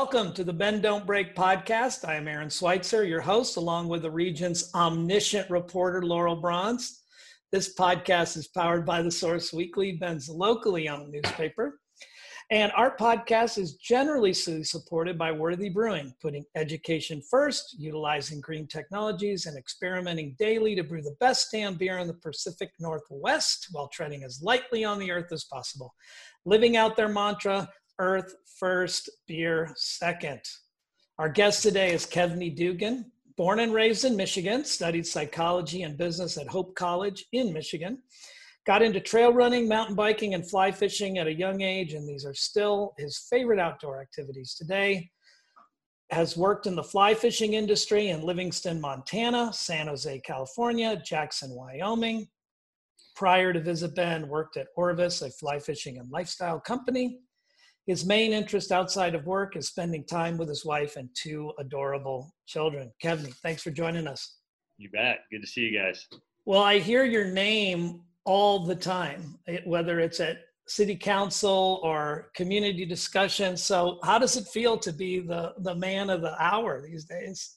welcome 0.00 0.32
to 0.32 0.42
the 0.42 0.50
Bend 0.50 0.82
Don't 0.82 1.04
Break 1.04 1.36
podcast. 1.36 2.08
I 2.08 2.14
am 2.14 2.26
Aaron 2.26 2.48
Switzer, 2.48 3.04
your 3.04 3.20
host, 3.20 3.58
along 3.58 3.88
with 3.88 4.00
the 4.00 4.10
region's 4.10 4.70
omniscient 4.74 5.50
reporter, 5.50 6.00
Laurel 6.02 6.40
Brauns. 6.40 7.02
This 7.52 7.74
podcast 7.74 8.38
is 8.38 8.48
powered 8.48 8.86
by 8.86 9.02
the 9.02 9.10
Source 9.10 9.52
Weekly, 9.52 9.92
Bend's 9.92 10.30
locally 10.30 10.88
owned 10.88 11.12
newspaper. 11.12 11.80
And 12.50 12.72
our 12.72 12.96
podcast 12.96 13.58
is 13.58 13.74
generally 13.74 14.32
supported 14.32 15.18
by 15.18 15.32
Worthy 15.32 15.68
Brewing, 15.68 16.14
putting 16.22 16.46
education 16.56 17.22
first, 17.30 17.76
utilizing 17.78 18.40
green 18.40 18.66
technologies, 18.66 19.44
and 19.44 19.56
experimenting 19.58 20.34
daily 20.38 20.74
to 20.76 20.82
brew 20.82 21.02
the 21.02 21.14
best 21.20 21.48
damn 21.52 21.74
beer 21.74 21.98
in 21.98 22.08
the 22.08 22.14
Pacific 22.14 22.70
Northwest 22.80 23.68
while 23.72 23.88
treading 23.88 24.24
as 24.24 24.40
lightly 24.42 24.82
on 24.82 24.98
the 24.98 25.10
earth 25.10 25.30
as 25.30 25.44
possible. 25.44 25.94
Living 26.46 26.78
out 26.78 26.96
their 26.96 27.06
mantra, 27.06 27.68
earth 28.00 28.34
first, 28.58 29.10
beer 29.28 29.70
second. 29.76 30.40
Our 31.18 31.28
guest 31.28 31.62
today 31.62 31.92
is 31.92 32.06
Kevney 32.06 32.56
Dugan, 32.56 33.12
born 33.36 33.60
and 33.60 33.74
raised 33.74 34.06
in 34.06 34.16
Michigan, 34.16 34.64
studied 34.64 35.06
psychology 35.06 35.82
and 35.82 35.98
business 35.98 36.38
at 36.38 36.48
Hope 36.48 36.74
College 36.74 37.26
in 37.32 37.52
Michigan. 37.52 37.98
Got 38.66 38.80
into 38.82 39.00
trail 39.00 39.34
running, 39.34 39.68
mountain 39.68 39.94
biking, 39.94 40.32
and 40.32 40.48
fly 40.48 40.72
fishing 40.72 41.18
at 41.18 41.26
a 41.26 41.32
young 41.32 41.60
age, 41.60 41.92
and 41.92 42.08
these 42.08 42.24
are 42.24 42.34
still 42.34 42.94
his 42.96 43.26
favorite 43.30 43.60
outdoor 43.60 44.00
activities 44.00 44.54
today. 44.54 45.10
Has 46.10 46.38
worked 46.38 46.66
in 46.66 46.76
the 46.76 46.82
fly 46.82 47.12
fishing 47.12 47.52
industry 47.52 48.08
in 48.08 48.22
Livingston, 48.22 48.80
Montana, 48.80 49.52
San 49.52 49.88
Jose, 49.88 50.20
California, 50.20 51.00
Jackson, 51.04 51.50
Wyoming. 51.50 52.28
Prior 53.14 53.52
to 53.52 53.60
Visit 53.60 53.94
Bend, 53.94 54.26
worked 54.26 54.56
at 54.56 54.68
Orvis, 54.74 55.20
a 55.20 55.30
fly 55.30 55.58
fishing 55.58 55.98
and 55.98 56.10
lifestyle 56.10 56.58
company. 56.58 57.20
His 57.90 58.06
main 58.06 58.32
interest 58.32 58.70
outside 58.70 59.16
of 59.16 59.26
work 59.26 59.56
is 59.56 59.66
spending 59.66 60.04
time 60.04 60.38
with 60.38 60.48
his 60.48 60.64
wife 60.64 60.94
and 60.94 61.08
two 61.12 61.50
adorable 61.58 62.32
children. 62.46 62.92
Kevin, 63.02 63.32
thanks 63.42 63.64
for 63.64 63.72
joining 63.72 64.06
us. 64.06 64.36
You 64.78 64.90
bet. 64.90 65.22
Good 65.32 65.40
to 65.40 65.46
see 65.48 65.62
you 65.62 65.76
guys. 65.76 66.06
Well, 66.44 66.62
I 66.62 66.78
hear 66.78 67.02
your 67.02 67.24
name 67.24 68.02
all 68.24 68.64
the 68.64 68.76
time, 68.76 69.36
whether 69.64 69.98
it's 69.98 70.20
at 70.20 70.38
city 70.68 70.94
council 70.94 71.80
or 71.82 72.30
community 72.36 72.86
discussion. 72.86 73.56
So, 73.56 73.98
how 74.04 74.20
does 74.20 74.36
it 74.36 74.46
feel 74.46 74.78
to 74.78 74.92
be 74.92 75.18
the 75.18 75.54
the 75.58 75.74
man 75.74 76.10
of 76.10 76.20
the 76.20 76.40
hour 76.40 76.80
these 76.80 77.06
days? 77.06 77.56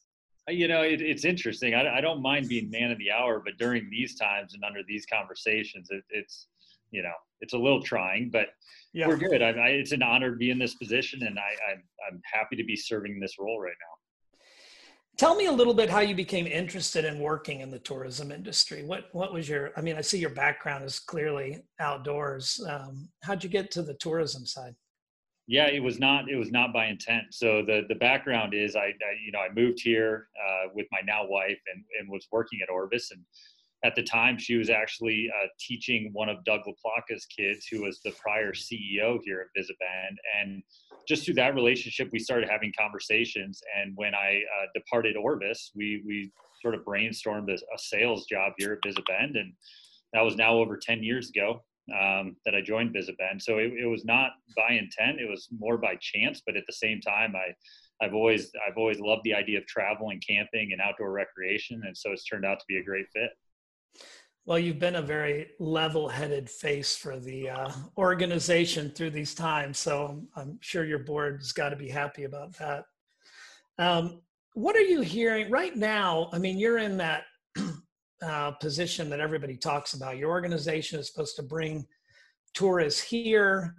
Uh, 0.50 0.54
you 0.54 0.68
know, 0.68 0.82
it, 0.82 1.00
it's 1.00 1.26
interesting. 1.26 1.76
I, 1.76 1.98
I, 1.98 2.02
don't 2.02 2.24
mind 2.24 2.50
being 2.50 2.72
man 2.72 2.90
of 2.90 2.98
the 2.98 3.12
hour, 3.12 3.40
but 3.40 3.60
during 3.60 3.88
these 3.92 4.16
times 4.16 4.56
and 4.56 4.64
under 4.64 4.82
these 4.88 5.06
conversations, 5.06 5.90
it, 5.92 6.04
it's 6.10 6.48
you 6.94 7.04
know, 7.04 7.14
it's 7.42 7.54
a 7.54 7.58
little 7.58 7.82
trying, 7.82 8.30
but 8.32 8.50
yeah. 8.94 9.08
we're 9.08 9.18
good. 9.18 9.42
I, 9.42 9.50
I, 9.50 9.68
it's 9.70 9.92
an 9.92 10.04
honor 10.04 10.32
to 10.32 10.38
be 10.38 10.52
in 10.52 10.60
this 10.60 10.76
position, 10.76 11.24
and 11.24 11.38
I, 11.38 11.72
I'm 11.72 11.84
I'm 12.08 12.22
happy 12.32 12.56
to 12.56 12.64
be 12.64 12.76
serving 12.76 13.20
this 13.20 13.36
role 13.40 13.60
right 13.60 13.74
now. 13.82 14.38
Tell 15.18 15.36
me 15.36 15.46
a 15.46 15.52
little 15.52 15.74
bit 15.74 15.90
how 15.90 16.00
you 16.00 16.16
became 16.16 16.48
interested 16.48 17.06
in 17.06 17.20
working 17.20 17.60
in 17.60 17.70
the 17.70 17.80
tourism 17.80 18.32
industry. 18.32 18.84
What 18.84 19.06
what 19.12 19.34
was 19.34 19.50
your? 19.50 19.72
I 19.76 19.82
mean, 19.82 19.98
I 19.98 20.02
see 20.02 20.20
your 20.20 20.30
background 20.30 20.86
is 20.86 21.00
clearly 21.00 21.64
outdoors. 21.80 22.64
Um, 22.70 23.10
how'd 23.24 23.44
you 23.44 23.50
get 23.50 23.72
to 23.72 23.82
the 23.82 23.96
tourism 23.96 24.46
side? 24.46 24.76
Yeah, 25.48 25.68
it 25.68 25.84
was 25.84 26.00
not 26.00 26.30
it 26.30 26.38
was 26.38 26.52
not 26.52 26.72
by 26.72 26.86
intent. 26.86 27.26
So 27.32 27.64
the 27.66 27.82
the 27.90 27.96
background 27.96 28.54
is 28.54 28.76
I, 28.76 28.86
I 28.86 29.14
you 29.26 29.32
know 29.32 29.40
I 29.40 29.54
moved 29.54 29.82
here 29.82 30.30
uh, 30.40 30.70
with 30.74 30.88
my 30.92 31.00
now 31.06 31.28
wife 31.28 31.60
and 31.74 31.84
and 32.00 32.10
was 32.10 32.28
working 32.32 32.60
at 32.64 32.72
Orvis 32.72 33.12
and 33.12 33.22
at 33.84 33.96
the 33.96 34.04
time 34.04 34.38
she 34.38 34.56
was 34.56 34.70
actually 34.70 35.30
uh, 35.30 35.48
teaching 35.60 36.10
one 36.14 36.30
of 36.30 36.44
Doug 36.46 36.62
LaPlaca's 36.62 37.26
kids 37.26 37.68
who 37.68 37.84
was 37.84 38.00
the 38.04 38.12
prior 38.12 38.54
CEO 38.54 39.20
here 39.24 39.42
at 39.42 39.48
Visit 39.60 39.76
Bend 39.80 40.18
and 40.40 40.64
just 41.08 41.26
through 41.26 41.34
that 41.36 41.54
relationship 41.54 42.10
we 42.12 42.20
started 42.20 42.50
having 42.50 42.72
conversations. 42.80 43.62
And 43.78 43.94
when 43.96 44.16
I 44.16 44.42
uh, 44.62 44.68
departed 44.74 45.18
Orvis 45.18 45.72
we 45.76 46.02
we 46.06 46.32
sort 46.62 46.76
of 46.76 46.82
brainstormed 46.86 47.50
a, 47.50 47.56
a, 47.56 47.78
sales 47.78 48.26
job 48.26 48.54
here 48.58 48.74
at 48.74 48.88
Visit 48.88 49.04
Bend 49.06 49.36
and 49.36 49.54
that 50.14 50.22
was 50.22 50.36
now 50.36 50.54
over 50.54 50.78
10 50.78 51.04
years 51.04 51.30
ago 51.30 51.62
um, 52.00 52.38
that 52.46 52.56
I 52.56 52.62
joined 52.62 52.94
Visit 52.94 53.18
Bend 53.18 53.42
so 53.42 53.58
it, 53.58 53.74
it 53.74 53.88
was 53.88 54.06
not 54.06 54.32
by 54.56 54.74
intent 54.74 55.20
it 55.20 55.30
was 55.30 55.50
more 55.60 55.78
by 55.78 55.98
chance. 56.00 56.42
But 56.46 56.56
at 56.56 56.64
the 56.68 56.74
same 56.74 57.02
time 57.02 57.36
I 57.36 57.54
I've 58.02 58.14
always 58.14 58.52
I've 58.68 58.78
always 58.78 59.00
loved 59.00 59.24
the 59.24 59.34
idea 59.34 59.58
of 59.58 59.66
travel 59.66 60.10
and 60.10 60.22
camping 60.26 60.72
and 60.72 60.82
outdoor 60.82 61.12
recreation, 61.12 61.84
and 61.86 61.98
so 61.98 62.12
it's 62.12 62.26
turned 62.26 62.46
out 62.46 62.60
to 62.60 62.66
be 62.68 62.78
a 62.78 62.84
great 62.84 63.06
fit. 63.14 63.32
Well, 64.46 64.60
you've 64.60 64.80
been 64.80 64.96
a 64.96 65.02
very 65.02 65.52
level-headed 65.60 66.50
face 66.50 66.98
for 66.98 67.18
the 67.18 67.50
uh, 67.50 67.72
organization 67.98 68.90
through 68.90 69.12
these 69.12 69.34
times, 69.34 69.80
so 69.80 70.22
I'm 70.36 70.58
sure 70.60 70.84
your 70.84 71.00
board's 71.00 71.54
got 71.54 71.70
to 71.70 71.78
be 71.78 71.88
happy 71.88 72.26
about 72.26 72.54
that. 72.58 72.84
Um, 73.78 74.22
what 74.54 74.76
are 74.76 74.82
you 74.82 75.00
hearing 75.00 75.50
right 75.50 75.76
now? 75.76 76.30
I 76.34 76.40
mean, 76.40 76.60
you're 76.60 76.80
in 76.80 76.98
that 76.98 77.24
uh, 78.22 78.52
position 78.52 79.10
that 79.10 79.22
everybody 79.22 79.56
talks 79.56 79.94
about. 79.94 80.18
Your 80.18 80.30
organization 80.30 81.00
is 81.00 81.08
supposed 81.08 81.38
to 81.38 81.44
bring 81.44 81.86
tourists 82.54 83.02
here, 83.02 83.76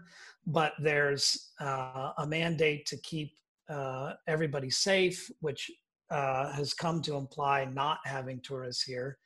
but 0.47 0.73
there's 0.81 1.53
uh, 1.61 2.13
a 2.19 2.27
mandate 2.27 2.87
to 2.87 2.97
keep 2.99 3.33
uh, 3.69 4.15
everybody 4.27 4.71
safe, 4.71 5.31
which 5.41 5.71
uh, 6.11 6.53
has 6.53 6.75
come 6.75 7.01
to 7.03 7.17
imply 7.17 7.65
not 7.67 7.99
having 8.05 8.41
tourists 8.41 8.83
here. 8.83 9.19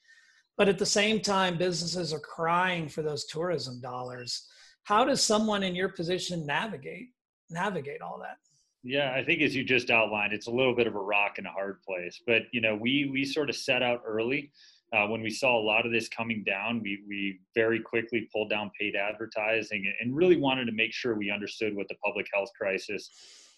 But 0.58 0.68
at 0.68 0.76
the 0.76 0.86
same 0.86 1.20
time, 1.20 1.56
businesses 1.56 2.12
are 2.12 2.18
crying 2.18 2.88
for 2.88 3.00
those 3.02 3.24
tourism 3.26 3.80
dollars. 3.80 4.48
How 4.82 5.04
does 5.04 5.22
someone 5.22 5.62
in 5.62 5.76
your 5.76 5.88
position 5.88 6.44
navigate 6.44 7.10
navigate 7.48 8.02
all 8.02 8.18
that? 8.18 8.36
Yeah, 8.82 9.14
I 9.14 9.24
think 9.24 9.40
as 9.40 9.54
you 9.54 9.64
just 9.64 9.90
outlined, 9.90 10.32
it's 10.32 10.48
a 10.48 10.50
little 10.50 10.74
bit 10.74 10.86
of 10.86 10.94
a 10.94 11.00
rock 11.00 11.38
and 11.38 11.46
a 11.46 11.50
hard 11.50 11.80
place. 11.82 12.20
But 12.26 12.42
you 12.52 12.60
know, 12.60 12.74
we 12.74 13.08
we 13.10 13.24
sort 13.24 13.48
of 13.48 13.56
set 13.56 13.82
out 13.82 14.02
early. 14.04 14.50
Uh, 14.92 15.06
when 15.06 15.20
we 15.20 15.30
saw 15.30 15.58
a 15.58 15.62
lot 15.62 15.86
of 15.86 15.92
this 15.92 16.08
coming 16.08 16.42
down, 16.44 16.82
we 16.82 17.04
we 17.06 17.40
very 17.54 17.80
quickly 17.80 18.28
pulled 18.32 18.50
down 18.50 18.70
paid 18.78 18.96
advertising 18.96 19.90
and 20.00 20.16
really 20.16 20.36
wanted 20.36 20.64
to 20.64 20.72
make 20.72 20.92
sure 20.92 21.14
we 21.14 21.30
understood 21.30 21.76
what 21.76 21.86
the 21.88 21.96
public 22.04 22.26
health 22.34 22.50
crisis 22.58 23.10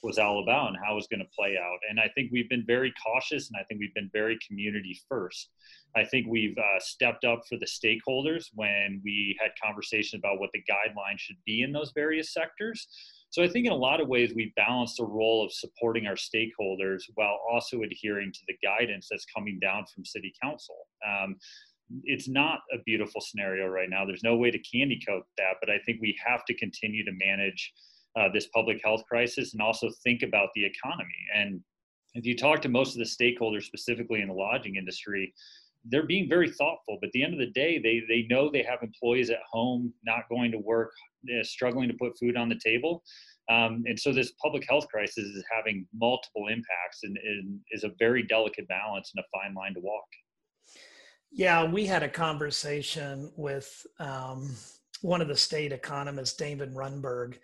was 0.02 0.18
all 0.18 0.42
about 0.42 0.68
and 0.68 0.76
how 0.84 0.92
it 0.92 0.96
was 0.96 1.06
going 1.08 1.20
to 1.20 1.36
play 1.36 1.56
out. 1.56 1.78
And 1.88 2.00
I 2.00 2.08
think 2.14 2.30
we've 2.32 2.48
been 2.48 2.64
very 2.66 2.92
cautious 3.04 3.48
and 3.48 3.56
I 3.60 3.64
think 3.64 3.80
we've 3.80 3.94
been 3.94 4.10
very 4.12 4.38
community 4.46 4.98
first. 5.08 5.50
I 5.96 6.04
think 6.04 6.26
we've 6.28 6.56
uh, 6.56 6.80
stepped 6.80 7.24
up 7.24 7.42
for 7.48 7.58
the 7.58 7.66
stakeholders 7.66 8.46
when 8.54 9.00
we 9.04 9.36
had 9.40 9.50
conversations 9.62 10.20
about 10.20 10.40
what 10.40 10.50
the 10.52 10.60
guidelines 10.60 11.18
should 11.18 11.36
be 11.44 11.62
in 11.62 11.72
those 11.72 11.92
various 11.94 12.32
sectors. 12.32 12.88
So 13.30 13.42
I 13.42 13.48
think 13.48 13.66
in 13.66 13.72
a 13.72 13.76
lot 13.76 14.00
of 14.00 14.08
ways 14.08 14.32
we 14.34 14.52
balance 14.56 14.96
the 14.96 15.04
role 15.04 15.44
of 15.44 15.52
supporting 15.52 16.06
our 16.06 16.14
stakeholders 16.14 17.02
while 17.14 17.38
also 17.50 17.82
adhering 17.82 18.32
to 18.32 18.40
the 18.48 18.56
guidance 18.62 19.08
that's 19.10 19.26
coming 19.26 19.58
down 19.60 19.84
from 19.94 20.04
City 20.04 20.32
Council. 20.42 20.76
Um, 21.06 21.36
it's 22.04 22.28
not 22.28 22.60
a 22.72 22.78
beautiful 22.86 23.20
scenario 23.20 23.66
right 23.66 23.90
now. 23.90 24.04
There's 24.04 24.22
no 24.22 24.36
way 24.36 24.50
to 24.50 24.58
candy 24.58 25.00
coat 25.06 25.24
that, 25.38 25.54
but 25.60 25.70
I 25.70 25.78
think 25.84 26.00
we 26.00 26.16
have 26.24 26.44
to 26.46 26.54
continue 26.54 27.04
to 27.04 27.12
manage 27.12 27.72
uh, 28.18 28.28
this 28.32 28.48
public 28.54 28.80
health 28.84 29.02
crisis 29.08 29.52
and 29.52 29.62
also 29.62 29.90
think 30.02 30.22
about 30.22 30.48
the 30.54 30.64
economy. 30.64 31.14
And 31.34 31.60
if 32.14 32.26
you 32.26 32.36
talk 32.36 32.60
to 32.62 32.68
most 32.68 32.94
of 32.94 32.98
the 32.98 33.04
stakeholders, 33.04 33.64
specifically 33.64 34.20
in 34.20 34.28
the 34.28 34.34
lodging 34.34 34.76
industry, 34.76 35.32
they're 35.84 36.06
being 36.06 36.28
very 36.28 36.50
thoughtful. 36.50 36.98
But 37.00 37.08
at 37.08 37.12
the 37.12 37.22
end 37.22 37.32
of 37.32 37.38
the 37.38 37.52
day, 37.52 37.78
they 37.78 38.02
they 38.08 38.26
know 38.28 38.50
they 38.50 38.62
have 38.62 38.82
employees 38.82 39.30
at 39.30 39.38
home 39.50 39.92
not 40.04 40.28
going 40.28 40.50
to 40.52 40.58
work, 40.58 40.92
uh, 41.28 41.42
struggling 41.42 41.88
to 41.88 41.94
put 41.94 42.18
food 42.18 42.36
on 42.36 42.48
the 42.48 42.58
table. 42.62 43.02
Um, 43.50 43.82
and 43.86 43.98
so 43.98 44.12
this 44.12 44.32
public 44.42 44.64
health 44.68 44.86
crisis 44.88 45.24
is 45.24 45.44
having 45.50 45.86
multiple 45.92 46.46
impacts 46.48 47.00
and, 47.02 47.16
and, 47.16 47.58
is 47.72 47.82
a 47.82 47.90
very 47.98 48.22
delicate 48.22 48.68
balance 48.68 49.12
and 49.14 49.24
a 49.24 49.28
fine 49.36 49.54
line 49.54 49.74
to 49.74 49.80
walk. 49.80 50.04
Yeah, 51.32 51.64
we 51.64 51.86
had 51.86 52.04
a 52.04 52.08
conversation 52.08 53.32
with 53.36 53.86
um, 53.98 54.54
one 55.02 55.22
of 55.22 55.28
the 55.28 55.36
state 55.36 55.72
economists, 55.72 56.36
Damon 56.36 56.74
Runberg, 56.74 57.38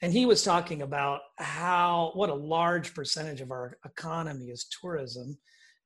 and 0.00 0.12
he 0.12 0.26
was 0.26 0.42
talking 0.42 0.82
about 0.82 1.20
how 1.36 2.12
what 2.14 2.30
a 2.30 2.34
large 2.34 2.94
percentage 2.94 3.40
of 3.40 3.50
our 3.50 3.76
economy 3.84 4.46
is 4.46 4.66
tourism. 4.80 5.38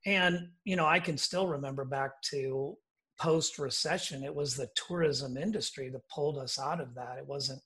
And 0.04 0.48
you 0.64 0.76
know, 0.76 0.86
I 0.86 1.00
can 1.00 1.18
still 1.18 1.46
remember 1.46 1.84
back 1.84 2.22
to 2.30 2.76
post 3.18 3.58
recession, 3.58 4.22
it 4.22 4.34
was 4.34 4.54
the 4.54 4.68
tourism 4.74 5.36
industry 5.36 5.88
that 5.88 6.08
pulled 6.08 6.38
us 6.38 6.58
out 6.58 6.80
of 6.80 6.94
that. 6.94 7.18
It 7.18 7.26
wasn't 7.26 7.60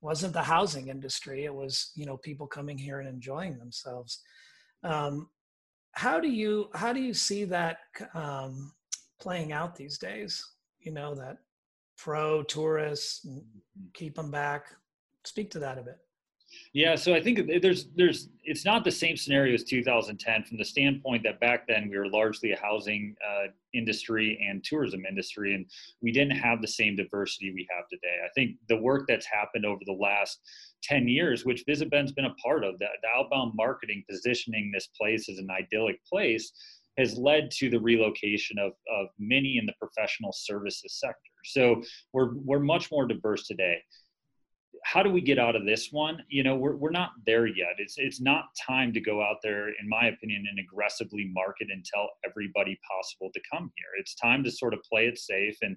wasn't 0.00 0.32
the 0.32 0.42
housing 0.42 0.88
industry. 0.88 1.44
It 1.44 1.54
was 1.54 1.92
you 1.94 2.06
know 2.06 2.16
people 2.16 2.46
coming 2.46 2.78
here 2.78 3.00
and 3.00 3.08
enjoying 3.08 3.58
themselves. 3.58 4.20
Um, 4.82 5.28
how 5.92 6.20
do 6.20 6.28
you 6.28 6.70
how 6.74 6.92
do 6.92 7.00
you 7.00 7.14
see 7.14 7.44
that 7.44 7.78
um, 8.14 8.72
playing 9.20 9.52
out 9.52 9.76
these 9.76 9.98
days? 9.98 10.44
You 10.80 10.92
know 10.92 11.14
that 11.14 11.38
pro 12.02 12.42
tourists, 12.42 13.26
mm-hmm. 13.26 13.40
keep 13.92 14.14
them 14.16 14.30
back. 14.30 14.66
Speak 15.24 15.50
to 15.50 15.58
that 15.58 15.78
a 15.78 15.82
bit. 15.82 15.98
Yeah, 16.72 16.96
so 16.96 17.14
I 17.14 17.22
think 17.22 17.62
there's 17.62 17.86
there's 17.94 18.28
it's 18.42 18.64
not 18.64 18.84
the 18.84 18.90
same 18.90 19.16
scenario 19.16 19.54
as 19.54 19.62
2010 19.62 20.44
from 20.44 20.58
the 20.58 20.64
standpoint 20.64 21.22
that 21.22 21.38
back 21.38 21.68
then 21.68 21.88
we 21.88 21.96
were 21.96 22.08
largely 22.08 22.50
a 22.50 22.60
housing 22.60 23.14
uh, 23.24 23.48
industry 23.72 24.44
and 24.48 24.64
tourism 24.64 25.04
industry, 25.08 25.54
and 25.54 25.66
we 26.02 26.10
didn't 26.10 26.36
have 26.36 26.60
the 26.60 26.66
same 26.66 26.96
diversity 26.96 27.52
we 27.52 27.68
have 27.70 27.84
today. 27.88 28.16
I 28.24 28.30
think 28.34 28.56
the 28.68 28.80
work 28.80 29.04
that's 29.06 29.26
happened 29.26 29.64
over 29.64 29.80
the 29.86 29.92
last 29.92 30.40
10 30.82 31.06
years, 31.06 31.44
which 31.44 31.62
Visit 31.68 31.88
Bend's 31.90 32.12
been 32.12 32.24
a 32.24 32.34
part 32.34 32.64
of, 32.64 32.78
the, 32.80 32.86
the 33.02 33.08
outbound 33.16 33.52
marketing 33.54 34.02
positioning 34.10 34.72
this 34.72 34.88
place 34.98 35.28
as 35.28 35.38
an 35.38 35.50
idyllic 35.50 36.04
place, 36.04 36.50
has 36.98 37.16
led 37.16 37.50
to 37.52 37.70
the 37.70 37.78
relocation 37.78 38.58
of, 38.58 38.72
of 38.92 39.06
many 39.18 39.58
in 39.58 39.66
the 39.66 39.74
professional 39.78 40.32
services 40.32 40.98
sector. 40.98 41.29
So 41.44 41.82
we're 42.12 42.34
we're 42.34 42.60
much 42.60 42.90
more 42.90 43.06
diverse 43.06 43.46
today 43.46 43.82
how 44.84 45.02
do 45.02 45.10
we 45.10 45.20
get 45.20 45.38
out 45.38 45.56
of 45.56 45.64
this 45.66 45.88
one? 45.90 46.22
You 46.28 46.42
know, 46.42 46.56
we're, 46.56 46.76
we're 46.76 46.90
not 46.90 47.10
there 47.26 47.46
yet. 47.46 47.74
It's 47.78 47.94
it's 47.98 48.20
not 48.20 48.44
time 48.66 48.92
to 48.94 49.00
go 49.00 49.22
out 49.22 49.36
there, 49.42 49.68
in 49.68 49.88
my 49.88 50.06
opinion, 50.06 50.46
and 50.48 50.58
aggressively 50.58 51.30
market 51.32 51.68
and 51.70 51.84
tell 51.84 52.08
everybody 52.28 52.78
possible 52.90 53.30
to 53.34 53.40
come 53.52 53.70
here. 53.76 53.88
It's 53.98 54.14
time 54.14 54.42
to 54.44 54.50
sort 54.50 54.74
of 54.74 54.80
play 54.90 55.06
it 55.06 55.18
safe 55.18 55.56
and 55.62 55.76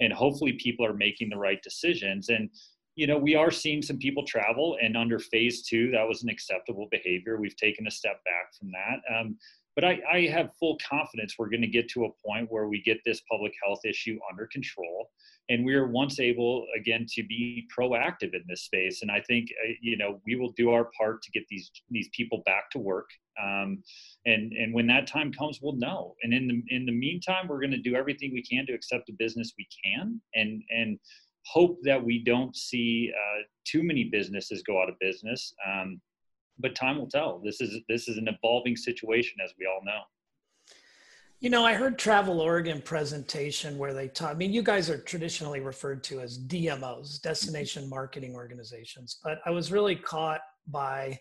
and 0.00 0.12
hopefully 0.12 0.54
people 0.54 0.84
are 0.84 0.94
making 0.94 1.30
the 1.30 1.36
right 1.36 1.62
decisions. 1.62 2.28
And 2.28 2.50
you 2.96 3.08
know, 3.08 3.18
we 3.18 3.34
are 3.34 3.50
seeing 3.50 3.82
some 3.82 3.98
people 3.98 4.24
travel, 4.24 4.76
and 4.80 4.96
under 4.96 5.18
phase 5.18 5.66
two, 5.66 5.90
that 5.90 6.06
was 6.06 6.22
an 6.22 6.28
acceptable 6.28 6.86
behavior. 6.92 7.36
We've 7.36 7.56
taken 7.56 7.88
a 7.88 7.90
step 7.90 8.22
back 8.24 8.54
from 8.58 8.70
that. 8.70 9.00
Um, 9.12 9.36
but 9.74 9.84
I, 9.84 10.00
I 10.10 10.20
have 10.26 10.50
full 10.58 10.78
confidence 10.88 11.34
we're 11.38 11.50
going 11.50 11.62
to 11.62 11.66
get 11.68 11.88
to 11.90 12.04
a 12.04 12.26
point 12.26 12.50
where 12.50 12.68
we 12.68 12.82
get 12.82 12.98
this 13.04 13.20
public 13.30 13.52
health 13.64 13.80
issue 13.84 14.18
under 14.30 14.46
control 14.46 15.10
and 15.48 15.64
we 15.64 15.74
are 15.74 15.86
once 15.86 16.20
able 16.20 16.66
again 16.76 17.06
to 17.10 17.22
be 17.22 17.66
proactive 17.76 18.34
in 18.34 18.42
this 18.48 18.62
space. 18.62 19.02
And 19.02 19.10
i 19.10 19.20
think 19.20 19.50
uh, 19.64 19.72
you 19.80 19.96
know 19.96 20.20
we 20.26 20.36
will 20.36 20.52
do 20.52 20.70
our 20.70 20.90
part 20.98 21.22
to 21.22 21.30
get 21.30 21.44
these 21.48 21.70
these 21.90 22.08
people 22.12 22.42
back 22.46 22.70
to 22.70 22.78
work. 22.78 23.10
Um, 23.42 23.82
and 24.26 24.52
and 24.52 24.72
when 24.72 24.86
that 24.88 25.06
time 25.06 25.32
comes 25.32 25.60
we'll 25.60 25.76
know. 25.76 26.14
And 26.22 26.32
in 26.32 26.48
the 26.48 26.62
in 26.74 26.86
the 26.86 26.92
meantime 26.92 27.48
we're 27.48 27.60
going 27.60 27.70
to 27.72 27.78
do 27.78 27.94
everything 27.94 28.32
we 28.32 28.42
can 28.42 28.66
to 28.66 28.72
accept 28.72 29.06
the 29.06 29.14
business 29.18 29.54
we 29.58 29.66
can 29.84 30.20
and 30.34 30.62
and 30.70 30.98
hope 31.46 31.78
that 31.82 32.02
we 32.02 32.24
don't 32.24 32.56
see 32.56 33.12
uh, 33.14 33.42
too 33.66 33.82
many 33.82 34.04
businesses 34.04 34.62
go 34.62 34.80
out 34.80 34.88
of 34.88 34.98
business. 34.98 35.54
Um, 35.66 36.00
but 36.58 36.74
time 36.74 36.98
will 36.98 37.08
tell 37.08 37.40
this 37.44 37.60
is 37.60 37.80
this 37.88 38.08
is 38.08 38.16
an 38.16 38.28
evolving 38.28 38.76
situation 38.76 39.38
as 39.44 39.52
we 39.58 39.66
all 39.66 39.80
know 39.84 40.00
you 41.40 41.50
know, 41.50 41.62
I 41.62 41.74
heard 41.74 41.98
Travel 41.98 42.40
Oregon 42.40 42.80
presentation 42.80 43.76
where 43.76 43.92
they 43.92 44.08
taught. 44.08 44.30
I 44.30 44.34
mean, 44.34 44.50
you 44.50 44.62
guys 44.62 44.88
are 44.88 44.96
traditionally 44.96 45.60
referred 45.60 46.02
to 46.04 46.20
as 46.20 46.38
DMOs, 46.38 47.20
destination 47.20 47.86
marketing 47.86 48.34
organizations, 48.34 49.18
but 49.22 49.40
I 49.44 49.50
was 49.50 49.70
really 49.70 49.94
caught 49.94 50.40
by 50.68 51.18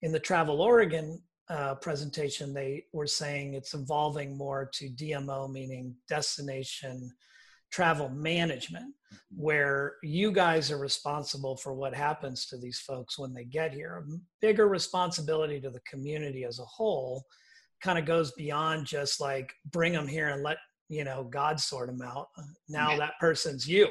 in 0.00 0.12
the 0.12 0.20
Travel 0.20 0.62
Oregon 0.62 1.20
uh, 1.50 1.74
presentation, 1.74 2.54
they 2.54 2.84
were 2.92 3.06
saying 3.06 3.54
it's 3.54 3.74
evolving 3.74 4.38
more 4.38 4.70
to 4.72 4.88
DMO, 4.88 5.50
meaning 5.50 5.94
destination 6.08 7.12
travel 7.70 8.08
management, 8.08 8.86
mm-hmm. 8.86 9.42
where 9.42 9.94
you 10.02 10.32
guys 10.32 10.70
are 10.70 10.78
responsible 10.78 11.56
for 11.56 11.72
what 11.72 11.94
happens 11.94 12.46
to 12.46 12.56
these 12.56 12.80
folks 12.80 13.18
when 13.18 13.32
they 13.32 13.44
get 13.44 13.72
here. 13.72 14.04
A 14.06 14.18
bigger 14.40 14.68
responsibility 14.68 15.60
to 15.60 15.70
the 15.70 15.80
community 15.80 16.44
as 16.44 16.58
a 16.58 16.64
whole 16.64 17.24
kind 17.80 17.98
of 17.98 18.04
goes 18.04 18.32
beyond 18.32 18.86
just 18.86 19.20
like 19.20 19.52
bring 19.70 19.92
them 19.92 20.06
here 20.06 20.28
and 20.28 20.42
let 20.42 20.58
you 20.88 21.04
know 21.04 21.24
god 21.24 21.58
sort 21.58 21.88
them 21.88 22.02
out 22.02 22.28
now 22.68 22.90
yeah. 22.90 22.98
that 22.98 23.12
person's 23.20 23.66
you 23.66 23.88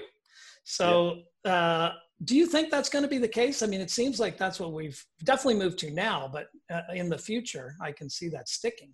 so 0.64 1.22
yeah. 1.46 1.52
uh, 1.52 1.94
do 2.26 2.36
you 2.36 2.46
think 2.46 2.70
that's 2.70 2.90
going 2.90 3.04
to 3.04 3.10
be 3.10 3.18
the 3.18 3.28
case 3.28 3.64
i 3.64 3.66
mean 3.66 3.82
it 3.82 3.90
seems 3.90 4.20
like 4.20 4.38
that's 4.38 4.60
what 4.60 4.74
we've 4.74 5.04
definitely 5.24 5.56
moved 5.56 5.80
to 5.80 5.92
now 5.92 6.30
but 6.32 6.48
uh, 6.72 6.82
in 6.94 7.10
the 7.10 7.18
future 7.18 7.76
i 7.82 7.92
can 7.92 8.10
see 8.10 8.30
that 8.30 8.48
sticking 8.48 8.94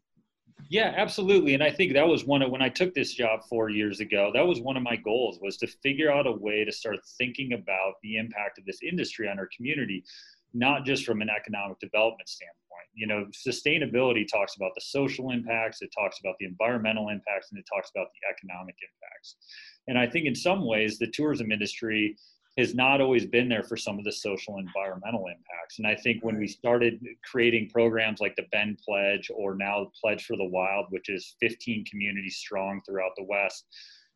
yeah 0.69 0.93
absolutely 0.95 1.53
and 1.53 1.63
i 1.63 1.71
think 1.71 1.93
that 1.93 2.07
was 2.07 2.25
one 2.25 2.41
of 2.41 2.51
when 2.51 2.61
i 2.61 2.69
took 2.69 2.93
this 2.93 3.13
job 3.13 3.41
four 3.49 3.69
years 3.69 3.99
ago 3.99 4.31
that 4.33 4.45
was 4.45 4.59
one 4.59 4.77
of 4.77 4.83
my 4.83 4.95
goals 4.95 5.39
was 5.41 5.57
to 5.57 5.67
figure 5.67 6.11
out 6.11 6.27
a 6.27 6.31
way 6.31 6.63
to 6.65 6.71
start 6.71 6.97
thinking 7.17 7.53
about 7.53 7.93
the 8.03 8.17
impact 8.17 8.57
of 8.57 8.65
this 8.65 8.79
industry 8.81 9.27
on 9.27 9.39
our 9.39 9.49
community 9.55 10.03
not 10.53 10.85
just 10.85 11.05
from 11.05 11.21
an 11.21 11.29
economic 11.29 11.79
development 11.79 12.27
standpoint 12.27 12.65
you 12.95 13.05
know, 13.05 13.27
sustainability 13.33 14.25
talks 14.25 14.55
about 14.55 14.71
the 14.73 14.81
social 14.81 15.31
impacts, 15.31 15.81
it 15.81 15.91
talks 15.95 16.19
about 16.21 16.35
the 16.39 16.45
environmental 16.45 17.09
impacts, 17.09 17.51
and 17.51 17.59
it 17.59 17.65
talks 17.71 17.91
about 17.93 18.07
the 18.13 18.33
economic 18.33 18.75
impacts. 18.81 19.35
And 19.87 19.99
I 19.99 20.07
think 20.07 20.25
in 20.25 20.33
some 20.33 20.65
ways, 20.65 20.97
the 20.97 21.11
tourism 21.11 21.51
industry 21.51 22.15
has 22.57 22.73
not 22.73 23.01
always 23.01 23.25
been 23.25 23.49
there 23.49 23.63
for 23.63 23.75
some 23.75 23.99
of 23.99 24.05
the 24.05 24.11
social 24.11 24.57
and 24.57 24.67
environmental 24.67 25.27
impacts. 25.27 25.77
And 25.77 25.85
I 25.85 25.95
think 25.95 26.23
when 26.23 26.37
we 26.37 26.47
started 26.47 27.05
creating 27.29 27.69
programs 27.69 28.21
like 28.21 28.35
the 28.37 28.47
Bend 28.51 28.79
Pledge 28.85 29.29
or 29.33 29.55
now 29.55 29.91
Pledge 29.99 30.25
for 30.25 30.37
the 30.37 30.45
Wild, 30.45 30.85
which 30.89 31.09
is 31.09 31.35
15 31.41 31.83
communities 31.85 32.37
strong 32.37 32.81
throughout 32.85 33.11
the 33.17 33.25
West, 33.25 33.65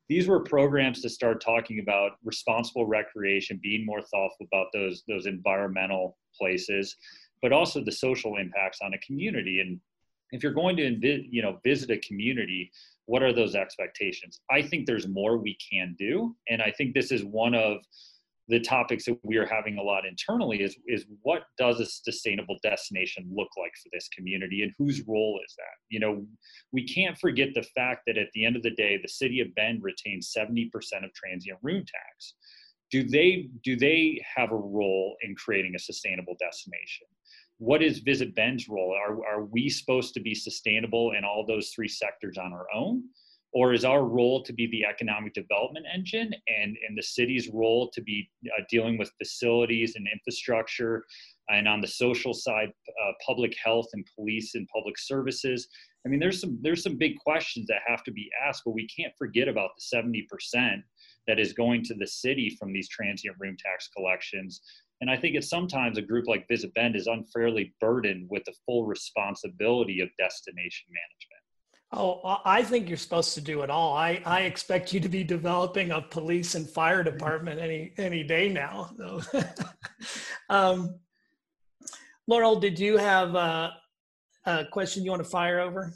these 0.07 0.27
were 0.27 0.39
programs 0.39 1.01
to 1.01 1.09
start 1.09 1.41
talking 1.41 1.79
about 1.79 2.13
responsible 2.23 2.85
recreation, 2.87 3.59
being 3.61 3.85
more 3.85 4.01
thoughtful 4.01 4.47
about 4.51 4.67
those 4.73 5.03
those 5.07 5.27
environmental 5.27 6.17
places, 6.35 6.95
but 7.41 7.53
also 7.53 7.83
the 7.83 7.91
social 7.91 8.37
impacts 8.37 8.79
on 8.81 8.93
a 8.93 8.97
community. 8.99 9.59
And 9.59 9.79
if 10.31 10.41
you're 10.41 10.53
going 10.53 10.77
to 10.77 10.97
you 11.29 11.41
know 11.43 11.59
visit 11.63 11.91
a 11.91 11.97
community, 11.97 12.71
what 13.05 13.21
are 13.21 13.33
those 13.33 13.53
expectations? 13.53 14.39
I 14.49 14.63
think 14.63 14.87
there's 14.87 15.07
more 15.07 15.37
we 15.37 15.57
can 15.71 15.95
do, 15.99 16.35
and 16.47 16.61
I 16.61 16.71
think 16.71 16.95
this 16.95 17.11
is 17.11 17.23
one 17.23 17.53
of 17.53 17.77
the 18.49 18.59
topics 18.59 19.05
that 19.05 19.17
we 19.23 19.37
are 19.37 19.45
having 19.45 19.77
a 19.77 19.81
lot 19.81 20.05
internally 20.05 20.61
is 20.61 20.75
is 20.87 21.05
what 21.21 21.43
does 21.57 21.79
a 21.79 21.85
sustainable 21.85 22.57
destination 22.63 23.29
look 23.33 23.49
like 23.57 23.71
for 23.81 23.89
this 23.93 24.09
community 24.09 24.63
and 24.63 24.73
whose 24.77 25.01
role 25.07 25.39
is 25.45 25.53
that 25.55 25.77
you 25.89 25.99
know 25.99 26.25
we 26.71 26.85
can't 26.85 27.17
forget 27.17 27.49
the 27.53 27.65
fact 27.75 28.01
that 28.05 28.17
at 28.17 28.27
the 28.33 28.43
end 28.45 28.55
of 28.55 28.63
the 28.63 28.71
day 28.71 28.99
the 29.01 29.07
city 29.07 29.39
of 29.39 29.53
bend 29.55 29.81
retains 29.83 30.33
70% 30.35 30.69
of 31.03 31.13
transient 31.13 31.59
room 31.61 31.83
tax 31.85 32.33
do 32.91 33.03
they 33.03 33.49
do 33.63 33.77
they 33.77 34.21
have 34.35 34.51
a 34.51 34.55
role 34.55 35.15
in 35.21 35.35
creating 35.35 35.75
a 35.75 35.79
sustainable 35.79 36.35
destination 36.39 37.07
what 37.59 37.83
is 37.83 37.99
Visit 37.99 38.35
Bend's 38.35 38.69
role? 38.69 38.95
Are, 38.95 39.17
are 39.27 39.43
we 39.43 39.69
supposed 39.69 40.13
to 40.13 40.21
be 40.21 40.33
sustainable 40.33 41.11
in 41.11 41.25
all 41.25 41.45
those 41.45 41.71
three 41.71 41.89
sectors 41.89 42.37
on 42.37 42.53
our 42.53 42.67
own? 42.73 43.03
Or 43.51 43.73
is 43.73 43.83
our 43.83 44.05
role 44.05 44.43
to 44.43 44.53
be 44.53 44.67
the 44.67 44.85
economic 44.85 45.33
development 45.33 45.85
engine 45.91 46.31
and, 46.47 46.77
and 46.87 46.97
the 46.97 47.01
city's 47.01 47.49
role 47.49 47.89
to 47.91 48.01
be 48.01 48.29
uh, 48.45 48.63
dealing 48.69 48.97
with 48.97 49.11
facilities 49.17 49.95
and 49.95 50.07
infrastructure 50.11 51.03
and 51.49 51.67
on 51.67 51.81
the 51.81 51.87
social 51.87 52.33
side, 52.33 52.69
uh, 52.87 53.11
public 53.25 53.55
health 53.63 53.87
and 53.93 54.07
police 54.15 54.53
and 54.53 54.67
public 54.67 54.99
services? 54.99 55.67
I 56.05 56.09
mean, 56.09 56.19
there's 56.19 56.39
some 56.39 56.59
there's 56.61 56.83
some 56.83 56.97
big 56.97 57.17
questions 57.17 57.65
that 57.67 57.81
have 57.87 58.03
to 58.03 58.11
be 58.11 58.29
asked, 58.47 58.61
but 58.65 58.75
we 58.75 58.87
can't 58.87 59.13
forget 59.17 59.47
about 59.47 59.71
the 59.75 59.97
70% 59.97 60.83
that 61.27 61.39
is 61.39 61.51
going 61.51 61.83
to 61.85 61.95
the 61.95 62.07
city 62.07 62.55
from 62.57 62.71
these 62.71 62.87
transient 62.87 63.35
room 63.39 63.57
tax 63.59 63.89
collections 63.95 64.61
and 65.01 65.09
I 65.09 65.17
think 65.17 65.35
it's 65.35 65.49
sometimes 65.49 65.97
a 65.97 66.01
group 66.01 66.27
like 66.27 66.47
Visit 66.47 66.73
Bend 66.73 66.95
is 66.95 67.07
unfairly 67.07 67.73
burdened 67.79 68.27
with 68.29 68.43
the 68.45 68.53
full 68.65 68.85
responsibility 68.85 70.01
of 70.01 70.09
destination 70.17 70.87
management. 70.89 71.38
Oh, 71.91 72.39
I 72.45 72.61
think 72.61 72.87
you're 72.87 72.97
supposed 72.97 73.33
to 73.33 73.41
do 73.41 73.61
it 73.61 73.71
all. 73.71 73.95
I, 73.95 74.21
I 74.23 74.41
expect 74.41 74.93
you 74.93 74.99
to 74.99 75.09
be 75.09 75.23
developing 75.23 75.89
a 75.89 76.01
police 76.01 76.53
and 76.53 76.69
fire 76.69 77.01
department 77.01 77.59
any 77.59 77.93
any 77.97 78.23
day 78.23 78.47
now. 78.47 78.91
um, 80.49 80.99
Laurel, 82.27 82.59
did 82.59 82.77
you 82.77 82.97
have 82.97 83.33
a, 83.33 83.73
a, 84.45 84.65
question 84.65 85.03
you 85.03 85.09
want 85.09 85.23
to 85.23 85.29
fire 85.29 85.59
over? 85.59 85.91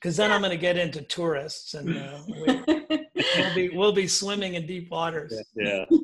Because 0.00 0.16
then 0.16 0.30
yeah. 0.30 0.36
I'm 0.36 0.40
going 0.40 0.50
to 0.50 0.56
get 0.56 0.78
into 0.78 1.02
tourists 1.02 1.74
and 1.74 1.94
uh, 1.94 2.18
we, 2.26 2.62
will 2.66 3.54
be 3.54 3.68
we'll 3.74 3.92
be 3.92 4.08
swimming 4.08 4.54
in 4.54 4.66
deep 4.66 4.90
waters. 4.90 5.38
Yeah. 5.54 5.84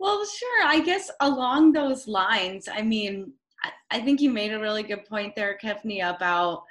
Well, 0.00 0.24
sure. 0.24 0.66
I 0.66 0.80
guess 0.80 1.10
along 1.20 1.72
those 1.72 2.08
lines, 2.08 2.70
I 2.72 2.80
mean, 2.80 3.34
I, 3.90 4.00
think 4.00 4.22
you 4.22 4.30
made 4.30 4.50
a 4.50 4.58
really 4.58 4.82
good 4.82 5.04
point 5.04 5.36
there, 5.36 5.58
Kevney, 5.62 6.00
about 6.02 6.62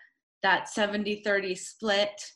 that 0.43 0.69
70 0.69 1.21
30 1.23 1.55
split. 1.55 2.31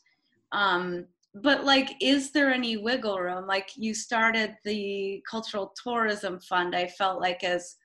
Um, 0.52 1.06
but 1.34 1.64
like, 1.64 1.90
is 2.00 2.30
there 2.30 2.52
any 2.52 2.76
wiggle 2.76 3.18
room? 3.18 3.46
Like, 3.46 3.70
you 3.76 3.92
started 3.94 4.56
the 4.64 5.22
Cultural 5.28 5.74
Tourism 5.82 6.38
Fund, 6.40 6.76
I 6.76 6.86
felt 6.86 7.20
like, 7.20 7.42
as 7.42 7.76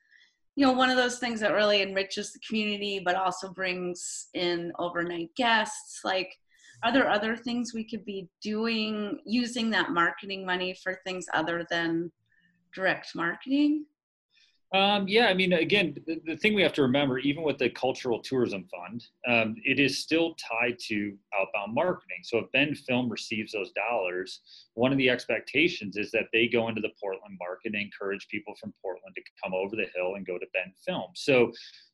you 0.56 0.66
know, 0.66 0.72
one 0.72 0.90
of 0.90 0.96
those 0.96 1.18
things 1.18 1.40
that 1.40 1.52
really 1.52 1.82
enriches 1.82 2.32
the 2.32 2.40
community, 2.46 3.00
but 3.04 3.16
also 3.16 3.52
brings 3.52 4.28
in 4.34 4.72
overnight 4.78 5.34
guests. 5.36 6.00
Like, 6.04 6.36
are 6.82 6.92
there 6.92 7.08
other 7.08 7.36
things 7.36 7.72
we 7.72 7.88
could 7.88 8.04
be 8.04 8.28
doing 8.42 9.18
using 9.24 9.70
that 9.70 9.90
marketing 9.90 10.44
money 10.44 10.74
for 10.74 11.00
things 11.04 11.26
other 11.32 11.66
than 11.70 12.10
direct 12.74 13.14
marketing? 13.14 13.86
Um, 14.72 15.08
yeah, 15.08 15.26
I 15.26 15.34
mean, 15.34 15.52
again, 15.52 15.96
the, 16.06 16.20
the, 16.24 16.36
thing 16.36 16.54
we 16.54 16.62
have 16.62 16.72
to 16.74 16.82
remember, 16.82 17.18
even 17.18 17.42
with 17.42 17.58
the 17.58 17.70
Cultural 17.70 18.20
Tourism 18.20 18.68
Fund, 18.70 19.04
um, 19.26 19.56
it 19.64 19.80
is 19.80 19.98
still 19.98 20.36
tied 20.36 20.78
to 20.86 21.16
outbound 21.38 21.74
marketing. 21.74 22.18
So 22.22 22.38
if 22.38 22.52
Bend 22.52 22.78
Film 22.78 23.08
receives 23.08 23.50
those 23.50 23.72
dollars, 23.72 24.40
one 24.74 24.92
of 24.92 24.98
the 24.98 25.10
expectations 25.10 25.96
is 25.96 26.12
that 26.12 26.26
they 26.32 26.46
go 26.46 26.68
into 26.68 26.80
the 26.80 26.92
Portland 27.00 27.36
market 27.40 27.74
and 27.74 27.82
encourage 27.82 28.28
people 28.28 28.54
from 28.60 28.72
Portland 28.80 29.16
to 29.16 29.22
come 29.42 29.54
over 29.54 29.74
the 29.74 29.88
hill 29.92 30.14
and 30.14 30.24
go 30.24 30.38
to 30.38 30.46
Bend 30.54 30.72
Film. 30.86 31.10
So 31.14 31.50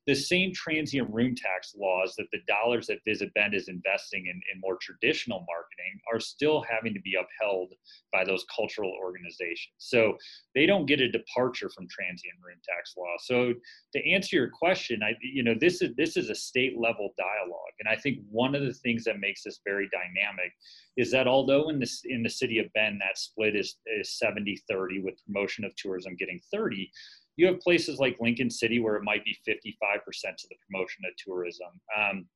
the 0.07 0.15
same 0.15 0.53
transient 0.53 1.13
room 1.13 1.35
tax 1.35 1.75
laws 1.77 2.15
that 2.17 2.27
the 2.33 2.39
dollars 2.47 2.87
that 2.87 2.99
Visit 3.05 3.35
Bend 3.35 3.55
is 3.55 3.69
investing 3.69 4.27
in, 4.27 4.41
in 4.53 4.61
more 4.61 4.79
traditional 4.81 5.41
marketing 5.41 6.01
are 6.13 6.21
still 6.21 6.65
having 6.69 6.95
to 6.95 7.01
be 7.01 7.17
upheld 7.17 7.73
by 8.13 8.25
those 8.25 8.45
cultural 8.55 8.93
organizations. 9.03 9.75
So 9.79 10.17
they 10.55 10.65
don't 10.65 10.87
get 10.87 11.01
a 11.01 11.11
departure 11.11 11.69
from 11.69 11.89
transient 11.89 12.35
room 12.45 12.59
tax 12.65 12.95
law. 12.97 13.17
So 13.19 13.55
to 13.95 14.11
answer 14.11 14.37
your 14.37 14.51
question, 14.51 15.03
I 15.03 15.15
you 15.21 15.43
know 15.43 15.55
this 15.59 15.83
is 15.83 15.91
this 15.97 16.17
is 16.17 16.31
a 16.31 16.35
state 16.35 16.79
level 16.79 17.13
dialogue, 17.19 17.75
and 17.81 17.89
I 17.89 18.01
think 18.01 18.19
one 18.31 18.55
of 18.55 18.63
the 18.63 18.75
things 18.75 19.05
that 19.05 19.19
makes 19.19 19.43
this 19.43 19.61
very 19.65 19.89
dynamic 19.91 20.53
is 20.97 21.11
that 21.11 21.27
although 21.27 21.69
in 21.69 21.81
this 21.81 22.03
in 22.05 22.23
the 22.23 22.31
city 22.31 22.59
of 22.59 22.73
Bend 22.75 23.01
that 23.01 23.19
split 23.19 23.57
is 23.57 23.77
is 23.87 24.19
70-30 24.23 25.03
with 25.03 25.25
promotion 25.27 25.65
of 25.65 25.75
tourism 25.77 26.15
getting 26.17 26.41
30 26.53 26.91
you 27.37 27.47
have 27.47 27.61
places 27.61 27.99
like 27.99 28.17
Lincoln 28.21 28.51
City 28.51 28.81
where 28.81 28.97
it 28.97 29.05
might 29.05 29.25
be 29.25 29.37
55% 29.47 29.61
to 30.03 30.49
the 30.49 30.57
promotion 30.67 31.05
of 31.05 31.15
tourism. 31.17 31.69
Um, 31.97 32.27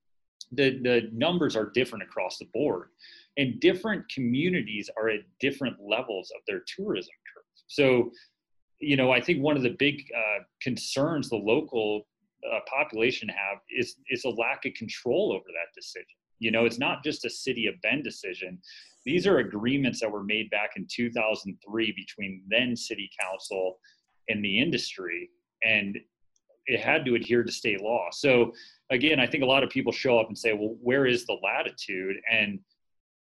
the, 0.51 0.79
the 0.79 1.09
numbers 1.13 1.55
are 1.55 1.69
different 1.69 2.03
across 2.03 2.37
the 2.37 2.47
board, 2.53 2.89
and 3.37 3.59
different 3.59 4.09
communities 4.09 4.89
are 4.97 5.09
at 5.09 5.21
different 5.39 5.77
levels 5.79 6.31
of 6.35 6.41
their 6.47 6.61
tourism 6.67 7.13
curve. 7.33 7.43
So, 7.67 8.11
you 8.79 8.97
know, 8.97 9.11
I 9.11 9.21
think 9.21 9.41
one 9.41 9.55
of 9.55 9.63
the 9.63 9.75
big 9.79 10.03
uh, 10.15 10.43
concerns 10.61 11.29
the 11.29 11.37
local 11.37 12.07
uh, 12.51 12.59
population 12.67 13.29
have 13.29 13.59
is 13.69 13.95
is 14.09 14.25
a 14.25 14.29
lack 14.29 14.65
of 14.65 14.73
control 14.73 15.31
over 15.31 15.45
that 15.47 15.73
decision. 15.75 16.17
You 16.39 16.51
know, 16.51 16.65
it's 16.65 16.79
not 16.79 17.03
just 17.03 17.23
a 17.23 17.29
city 17.29 17.67
of 17.67 17.75
Bend 17.81 18.03
decision. 18.03 18.59
These 19.05 19.27
are 19.27 19.37
agreements 19.37 19.99
that 20.01 20.11
were 20.11 20.23
made 20.23 20.49
back 20.49 20.71
in 20.75 20.87
2003 20.91 21.93
between 21.95 22.41
then 22.49 22.75
city 22.75 23.09
council 23.19 23.77
in 24.27 24.41
the 24.41 24.59
industry 24.59 25.29
and 25.63 25.97
it 26.67 26.79
had 26.79 27.05
to 27.05 27.15
adhere 27.15 27.43
to 27.43 27.51
state 27.51 27.81
law. 27.81 28.07
So 28.11 28.53
again, 28.91 29.19
I 29.19 29.27
think 29.27 29.43
a 29.43 29.47
lot 29.47 29.63
of 29.63 29.69
people 29.69 29.91
show 29.91 30.19
up 30.19 30.27
and 30.27 30.37
say, 30.37 30.53
well, 30.53 30.75
where 30.81 31.05
is 31.05 31.25
the 31.25 31.37
latitude? 31.43 32.17
And 32.31 32.59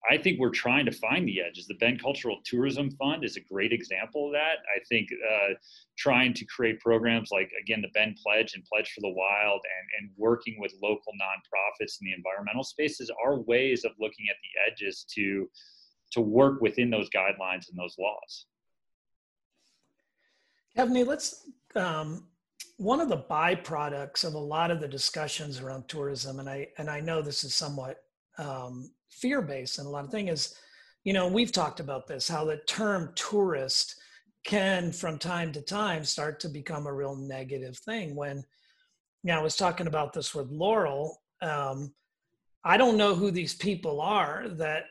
I 0.09 0.17
think 0.17 0.38
we're 0.38 0.50
trying 0.50 0.87
to 0.87 0.93
find 0.93 1.26
the 1.26 1.41
edges. 1.41 1.67
The 1.67 1.75
Bend 1.75 2.00
Cultural 2.00 2.38
Tourism 2.45 2.91
Fund 2.93 3.25
is 3.25 3.37
a 3.37 3.41
great 3.41 3.73
example 3.73 4.26
of 4.26 4.33
that. 4.33 4.59
I 4.75 4.79
think 4.88 5.09
uh, 5.12 5.55
trying 5.99 6.33
to 6.35 6.45
create 6.45 6.79
programs 6.81 7.31
like, 7.33 7.50
again, 7.61 7.83
the 7.83 7.91
Bend 7.93 8.19
Pledge 8.23 8.55
and 8.55 8.65
Pledge 8.65 8.93
for 8.95 9.00
the 9.00 9.09
Wild 9.09 9.61
and, 9.65 10.05
and 10.05 10.11
working 10.17 10.57
with 10.61 10.73
local 10.81 11.12
nonprofits 11.21 12.00
in 12.00 12.07
the 12.07 12.15
environmental 12.17 12.62
spaces 12.62 13.11
are 13.25 13.41
ways 13.41 13.85
of 13.85 13.93
looking 13.99 14.26
at 14.31 14.37
the 14.43 14.73
edges 14.73 15.05
to, 15.15 15.50
to 16.12 16.21
work 16.21 16.61
within 16.61 16.88
those 16.88 17.11
guidelines 17.11 17.69
and 17.69 17.76
those 17.76 17.97
laws. 17.99 18.47
Kevney, 20.76 21.06
let's 21.06 21.49
um, 21.75 22.26
one 22.76 23.00
of 23.00 23.09
the 23.09 23.25
byproducts 23.30 24.25
of 24.25 24.35
a 24.35 24.38
lot 24.38 24.71
of 24.71 24.80
the 24.80 24.88
discussions 24.88 25.61
around 25.61 25.88
tourism, 25.88 26.38
and 26.38 26.49
I 26.49 26.68
and 26.78 26.90
I 26.90 27.00
know 27.00 27.23
this 27.23 27.45
is 27.45 27.54
somewhat 27.54 27.99
um, 28.38 28.90
fear 29.11 29.40
based, 29.40 29.78
and 29.78 29.87
a 29.87 29.90
lot 29.90 30.04
of 30.04 30.11
things 30.11 30.30
is, 30.30 30.54
you 31.04 31.14
know, 31.14 31.28
we've 31.28 31.52
talked 31.52 31.80
about 31.80 32.06
this 32.06 32.28
how 32.28 32.45
the 32.45 32.59
term 32.68 33.12
tourist 33.14 33.97
can 34.45 34.92
from 34.92 35.18
time 35.18 35.50
to 35.52 35.62
time 35.62 36.04
start 36.04 36.38
to 36.40 36.49
become 36.49 36.87
a 36.87 36.92
real 36.92 37.16
negative 37.16 37.76
thing. 37.78 38.14
When, 38.14 38.37
you 39.23 39.33
know, 39.33 39.40
I 39.40 39.42
was 39.42 39.56
talking 39.56 39.87
about 39.87 40.12
this 40.12 40.35
with 40.35 40.50
Laurel. 40.50 41.21
Um, 41.42 41.95
I 42.64 42.76
don't 42.76 42.97
know 42.97 43.14
who 43.14 43.30
these 43.30 43.54
people 43.54 44.00
are 44.00 44.49
that 44.49 44.85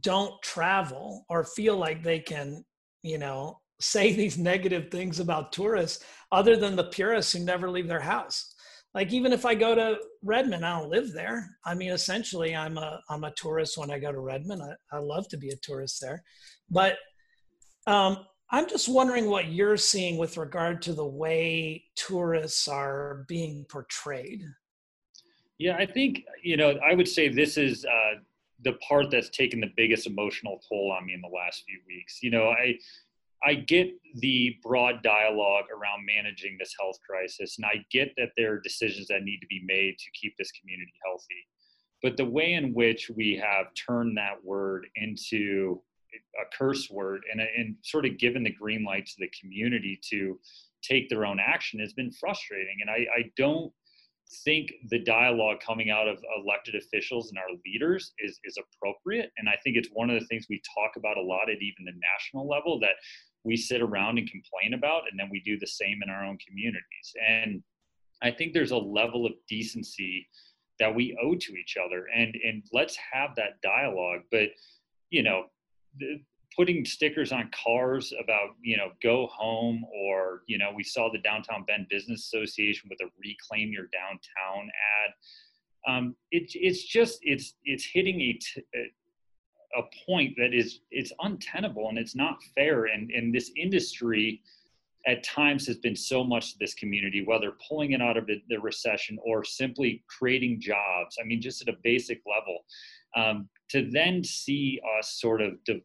don't 0.00 0.34
travel 0.42 1.24
or 1.28 1.44
feel 1.44 1.76
like 1.76 2.02
they 2.02 2.18
can, 2.18 2.64
you 3.02 3.18
know, 3.18 3.60
say 3.80 4.12
these 4.12 4.38
negative 4.38 4.90
things 4.90 5.20
about 5.20 5.52
tourists 5.52 6.04
other 6.32 6.56
than 6.56 6.76
the 6.76 6.84
purists 6.84 7.32
who 7.32 7.44
never 7.44 7.70
leave 7.70 7.88
their 7.88 8.00
house. 8.00 8.54
Like 8.94 9.12
even 9.12 9.32
if 9.32 9.44
i 9.44 9.54
go 9.54 9.74
to 9.74 9.98
redmond 10.22 10.64
i 10.64 10.78
don't 10.78 10.90
live 10.90 11.12
there. 11.12 11.56
I 11.64 11.74
mean 11.74 11.92
essentially 11.92 12.56
i'm 12.56 12.78
a 12.78 13.00
i'm 13.08 13.24
a 13.24 13.32
tourist 13.32 13.78
when 13.78 13.90
i 13.90 13.98
go 13.98 14.10
to 14.10 14.20
redmond. 14.20 14.62
I, 14.62 14.96
I 14.96 14.98
love 14.98 15.28
to 15.28 15.36
be 15.36 15.50
a 15.50 15.56
tourist 15.56 16.00
there. 16.00 16.22
But 16.70 16.96
um, 17.86 18.26
i'm 18.50 18.68
just 18.68 18.88
wondering 18.88 19.30
what 19.30 19.48
you're 19.48 19.76
seeing 19.76 20.18
with 20.18 20.36
regard 20.36 20.82
to 20.82 20.94
the 20.94 21.06
way 21.06 21.84
tourists 21.94 22.66
are 22.66 23.24
being 23.28 23.64
portrayed. 23.68 24.42
Yeah 25.58 25.76
i 25.76 25.86
think 25.86 26.24
you 26.42 26.56
know 26.56 26.78
i 26.84 26.94
would 26.94 27.08
say 27.08 27.28
this 27.28 27.56
is 27.56 27.84
uh, 27.84 28.14
the 28.64 28.72
part 28.88 29.10
that's 29.12 29.30
taken 29.30 29.60
the 29.60 29.72
biggest 29.76 30.08
emotional 30.08 30.60
toll 30.68 30.92
on 30.98 31.06
me 31.06 31.14
in 31.14 31.20
the 31.20 31.28
last 31.28 31.62
few 31.64 31.78
weeks. 31.86 32.20
You 32.22 32.30
know 32.30 32.48
i 32.48 32.74
I 33.44 33.54
get 33.54 33.88
the 34.16 34.56
broad 34.62 35.02
dialogue 35.02 35.66
around 35.70 36.04
managing 36.06 36.56
this 36.58 36.74
health 36.78 36.96
crisis, 37.08 37.56
and 37.58 37.66
I 37.66 37.84
get 37.90 38.12
that 38.16 38.30
there 38.36 38.54
are 38.54 38.60
decisions 38.60 39.06
that 39.08 39.22
need 39.22 39.38
to 39.40 39.46
be 39.46 39.62
made 39.64 39.96
to 39.98 40.20
keep 40.20 40.34
this 40.36 40.50
community 40.52 40.92
healthy. 41.04 41.46
But 42.02 42.16
the 42.16 42.24
way 42.24 42.54
in 42.54 42.74
which 42.74 43.10
we 43.14 43.36
have 43.36 43.66
turned 43.74 44.16
that 44.16 44.44
word 44.44 44.86
into 44.96 45.82
a 46.40 46.56
curse 46.56 46.88
word 46.90 47.22
and, 47.30 47.40
and 47.40 47.76
sort 47.82 48.06
of 48.06 48.18
given 48.18 48.42
the 48.42 48.52
green 48.52 48.84
light 48.84 49.06
to 49.06 49.14
the 49.18 49.30
community 49.40 50.00
to 50.10 50.38
take 50.82 51.08
their 51.08 51.26
own 51.26 51.38
action 51.40 51.80
has 51.80 51.92
been 51.92 52.10
frustrating. 52.12 52.78
And 52.80 52.90
I, 52.90 53.06
I 53.16 53.30
don't 53.36 53.72
think 54.44 54.72
the 54.90 54.98
dialogue 54.98 55.58
coming 55.64 55.90
out 55.90 56.06
of 56.06 56.18
elected 56.36 56.74
officials 56.74 57.30
and 57.30 57.38
our 57.38 57.56
leaders 57.66 58.12
is, 58.18 58.38
is 58.44 58.58
appropriate. 58.58 59.30
And 59.38 59.48
I 59.48 59.56
think 59.64 59.76
it's 59.76 59.88
one 59.92 60.10
of 60.10 60.20
the 60.20 60.26
things 60.26 60.46
we 60.48 60.60
talk 60.74 60.92
about 60.96 61.16
a 61.16 61.22
lot 61.22 61.50
at 61.50 61.62
even 61.62 61.84
the 61.84 61.92
national 61.92 62.48
level 62.48 62.78
that 62.80 62.94
we 63.44 63.56
sit 63.56 63.80
around 63.80 64.18
and 64.18 64.30
complain 64.30 64.74
about, 64.74 65.02
and 65.10 65.18
then 65.18 65.28
we 65.30 65.40
do 65.40 65.58
the 65.58 65.66
same 65.66 66.00
in 66.02 66.10
our 66.10 66.24
own 66.24 66.38
communities. 66.46 67.14
And 67.26 67.62
I 68.22 68.30
think 68.30 68.52
there's 68.52 68.72
a 68.72 68.76
level 68.76 69.26
of 69.26 69.32
decency 69.48 70.28
that 70.80 70.94
we 70.94 71.16
owe 71.22 71.34
to 71.34 71.52
each 71.54 71.76
other, 71.82 72.06
and 72.14 72.34
and 72.44 72.62
let's 72.72 72.96
have 73.12 73.30
that 73.36 73.60
dialogue. 73.62 74.20
But 74.30 74.50
you 75.10 75.22
know, 75.22 75.44
putting 76.56 76.84
stickers 76.84 77.32
on 77.32 77.50
cars 77.64 78.12
about 78.22 78.50
you 78.62 78.76
know 78.76 78.90
go 79.02 79.28
home, 79.32 79.84
or 79.94 80.42
you 80.46 80.58
know, 80.58 80.70
we 80.74 80.84
saw 80.84 81.10
the 81.10 81.18
Downtown 81.18 81.64
Bend 81.64 81.86
Business 81.88 82.26
Association 82.26 82.88
with 82.90 83.00
a 83.00 83.10
reclaim 83.24 83.72
your 83.72 83.88
downtown 83.92 84.68
ad. 84.68 85.12
Um, 85.92 86.16
it, 86.30 86.50
it's 86.54 86.82
just 86.84 87.18
it's 87.22 87.54
it's 87.64 87.84
hitting 87.84 88.20
a, 88.20 88.32
t- 88.32 88.64
a 89.76 89.82
point 90.06 90.34
that 90.36 90.54
is 90.54 90.80
it's 90.90 91.12
untenable 91.20 91.88
and 91.88 91.98
it's 91.98 92.16
not 92.16 92.38
fair. 92.54 92.86
And 92.86 93.34
this 93.34 93.50
industry 93.56 94.42
at 95.06 95.22
times 95.22 95.66
has 95.66 95.76
been 95.76 95.96
so 95.96 96.24
much 96.24 96.52
to 96.52 96.58
this 96.58 96.74
community 96.74 97.24
whether 97.24 97.52
pulling 97.66 97.92
it 97.92 98.02
out 98.02 98.16
of 98.16 98.26
the, 98.26 98.42
the 98.48 98.58
recession 98.58 99.16
or 99.24 99.44
simply 99.44 100.02
creating 100.08 100.60
jobs 100.60 101.16
i 101.22 101.24
mean 101.24 101.40
just 101.40 101.62
at 101.62 101.72
a 101.72 101.78
basic 101.84 102.20
level 102.26 102.64
um, 103.16 103.48
to 103.70 103.88
then 103.92 104.24
see 104.24 104.80
us 104.98 105.20
sort 105.20 105.40
of 105.40 105.52
de- 105.64 105.80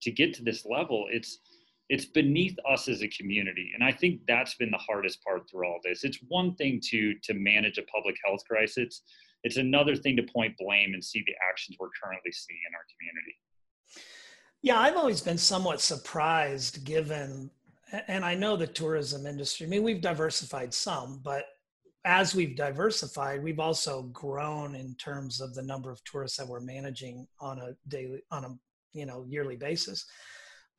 to 0.00 0.10
get 0.10 0.32
to 0.32 0.42
this 0.42 0.64
level 0.64 1.04
it's 1.10 1.40
it's 1.88 2.04
beneath 2.04 2.56
us 2.70 2.88
as 2.88 3.02
a 3.02 3.08
community. 3.08 3.72
And 3.74 3.82
i 3.82 3.92
think 3.92 4.20
that's 4.26 4.54
been 4.54 4.70
the 4.70 4.78
hardest 4.78 5.22
part 5.22 5.48
through 5.48 5.66
all 5.66 5.80
this. 5.84 6.04
It's 6.04 6.18
one 6.28 6.54
thing 6.56 6.80
to 6.90 7.14
to 7.22 7.34
manage 7.34 7.78
a 7.78 7.82
public 7.82 8.16
health 8.24 8.42
crisis 8.48 9.02
it's 9.44 9.56
another 9.56 9.96
thing 9.96 10.16
to 10.16 10.22
point 10.22 10.56
blame 10.58 10.94
and 10.94 11.04
see 11.04 11.22
the 11.26 11.34
actions 11.50 11.76
we're 11.78 11.90
currently 12.02 12.32
seeing 12.32 12.58
in 12.68 12.74
our 12.74 12.84
community. 12.96 13.36
Yeah, 14.62 14.80
I've 14.80 14.96
always 14.96 15.20
been 15.20 15.38
somewhat 15.38 15.80
surprised 15.80 16.84
given, 16.84 17.50
and 18.08 18.24
I 18.24 18.34
know 18.34 18.56
the 18.56 18.66
tourism 18.66 19.26
industry, 19.26 19.66
I 19.66 19.70
mean, 19.70 19.84
we've 19.84 20.00
diversified 20.00 20.74
some, 20.74 21.20
but 21.22 21.44
as 22.04 22.34
we've 22.34 22.56
diversified, 22.56 23.42
we've 23.42 23.60
also 23.60 24.02
grown 24.04 24.74
in 24.74 24.94
terms 24.94 25.40
of 25.40 25.54
the 25.54 25.62
number 25.62 25.90
of 25.90 26.02
tourists 26.04 26.38
that 26.38 26.48
we're 26.48 26.60
managing 26.60 27.26
on 27.40 27.58
a 27.58 27.76
daily, 27.88 28.22
on 28.30 28.44
a 28.44 28.54
you 28.92 29.06
know 29.06 29.24
yearly 29.28 29.56
basis. 29.56 30.06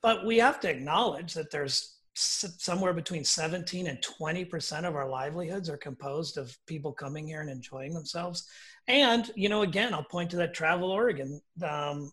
But 0.02 0.26
we 0.26 0.38
have 0.38 0.60
to 0.62 0.70
acknowledge 0.70 1.34
that 1.34 1.52
there's 1.52 1.99
somewhere 2.16 2.94
between 2.94 3.24
17 3.24 3.88
and 3.88 4.02
20 4.02 4.46
percent 4.46 4.86
of 4.86 4.96
our 4.96 5.08
livelihoods 5.08 5.70
are 5.70 5.78
composed 5.78 6.38
of 6.38 6.58
people 6.68 6.92
coming 6.92 7.28
here 7.28 7.42
and 7.42 7.50
enjoying 7.50 7.94
themselves. 7.94 8.48
And 8.88 9.30
you 9.36 9.50
know 9.50 9.62
again 9.62 9.94
i'll 9.94 10.04
point 10.04 10.32
to 10.32 10.38
that 10.38 10.54
travel 10.54 10.92
oregon 10.92 11.40
um, 11.64 12.12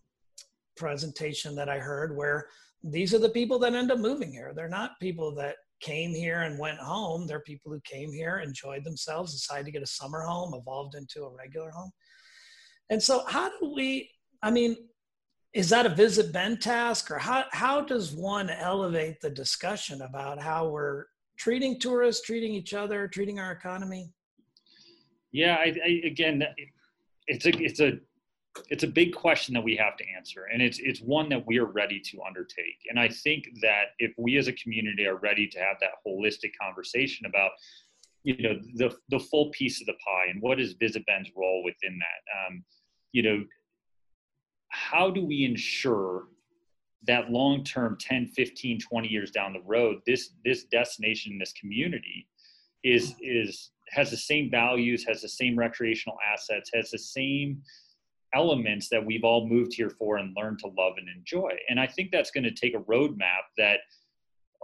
presentation 0.75 1.55
that 1.55 1.69
i 1.69 1.79
heard 1.79 2.15
where 2.15 2.47
these 2.83 3.13
are 3.13 3.19
the 3.19 3.29
people 3.29 3.59
that 3.59 3.73
end 3.73 3.91
up 3.91 3.99
moving 3.99 4.31
here. 4.31 4.53
They're 4.55 4.69
not 4.69 4.99
people 5.01 5.33
that 5.35 5.55
came 5.79 6.11
here 6.11 6.41
and 6.41 6.59
went 6.59 6.79
home. 6.79 7.27
They're 7.27 7.41
people 7.41 7.71
who 7.71 7.81
came 7.81 8.11
here 8.11 8.39
enjoyed 8.39 8.83
themselves 8.83 9.33
decided 9.33 9.65
to 9.65 9.71
get 9.71 9.83
a 9.83 9.87
summer 9.87 10.21
home 10.21 10.53
evolved 10.53 10.95
into 10.95 11.23
a 11.23 11.35
regular 11.35 11.71
home. 11.71 11.91
And 12.89 13.01
so 13.01 13.23
how 13.27 13.49
do 13.49 13.73
we 13.75 14.09
i 14.43 14.51
mean 14.51 14.75
is 15.57 15.69
that 15.71 15.87
a 15.87 15.89
Visit 15.89 16.31
Bend 16.31 16.61
task 16.61 17.09
or 17.09 17.17
how, 17.17 17.45
how 17.51 17.81
does 17.81 18.11
one 18.11 18.47
elevate 18.51 19.19
the 19.19 19.29
discussion 19.31 20.03
about 20.03 20.39
how 20.39 20.67
we're 20.67 21.05
treating 21.35 21.79
tourists, 21.79 22.23
treating 22.23 22.53
each 22.53 22.75
other, 22.75 23.07
treating 23.07 23.39
our 23.39 23.53
economy? 23.53 24.11
Yeah, 25.31 25.55
I, 25.55 25.75
I, 25.83 26.01
again, 26.05 26.43
it's 27.25 27.47
a 27.47 27.49
it's 27.49 27.79
a 27.79 27.93
it's 28.69 28.83
a 28.83 28.87
big 28.87 29.15
question 29.15 29.55
that 29.55 29.63
we 29.63 29.75
have 29.75 29.97
to 29.97 30.03
answer, 30.15 30.45
and 30.53 30.61
it's 30.61 30.77
it's 30.77 30.99
one 31.01 31.27
that 31.29 31.43
we 31.47 31.57
are 31.57 31.65
ready 31.65 31.99
to 32.11 32.21
undertake. 32.21 32.79
And 32.91 32.99
I 32.99 33.09
think 33.09 33.49
that 33.63 33.95
if 33.97 34.13
we 34.19 34.37
as 34.37 34.47
a 34.47 34.53
community 34.53 35.07
are 35.07 35.17
ready 35.17 35.47
to 35.47 35.59
have 35.59 35.77
that 35.81 35.93
holistic 36.05 36.51
conversation 36.61 37.25
about 37.25 37.49
you 38.23 38.37
know 38.43 38.59
the 38.75 38.95
the 39.09 39.19
full 39.19 39.49
piece 39.49 39.81
of 39.81 39.87
the 39.87 39.93
pie 39.93 40.27
and 40.29 40.39
what 40.39 40.59
is 40.59 40.73
Visit 40.73 41.03
Bend's 41.07 41.31
role 41.35 41.63
within 41.63 41.97
that, 41.97 42.47
um, 42.47 42.63
you 43.11 43.23
know, 43.23 43.43
how 44.69 45.09
do 45.09 45.25
we 45.25 45.43
ensure 45.43 46.25
that 47.05 47.29
long 47.29 47.63
term 47.63 47.97
10 47.99 48.27
15 48.27 48.79
20 48.79 49.07
years 49.07 49.31
down 49.31 49.53
the 49.53 49.61
road 49.61 49.99
this 50.05 50.31
this 50.43 50.65
destination 50.65 51.37
this 51.37 51.53
community 51.53 52.27
is 52.83 53.15
is 53.21 53.71
has 53.89 54.11
the 54.11 54.17
same 54.17 54.49
values 54.49 55.05
has 55.07 55.21
the 55.21 55.29
same 55.29 55.57
recreational 55.57 56.17
assets 56.33 56.69
has 56.73 56.91
the 56.91 56.97
same 56.97 57.61
elements 58.33 58.89
that 58.89 59.03
we've 59.03 59.23
all 59.23 59.47
moved 59.47 59.73
here 59.73 59.89
for 59.89 60.17
and 60.17 60.35
learned 60.35 60.59
to 60.59 60.67
love 60.77 60.93
and 60.97 61.07
enjoy? 61.09 61.51
And 61.69 61.79
i 61.79 61.87
think 61.87 62.11
that's 62.11 62.31
going 62.31 62.43
to 62.43 62.51
take 62.51 62.75
a 62.75 62.79
roadmap 62.79 63.45
that 63.57 63.79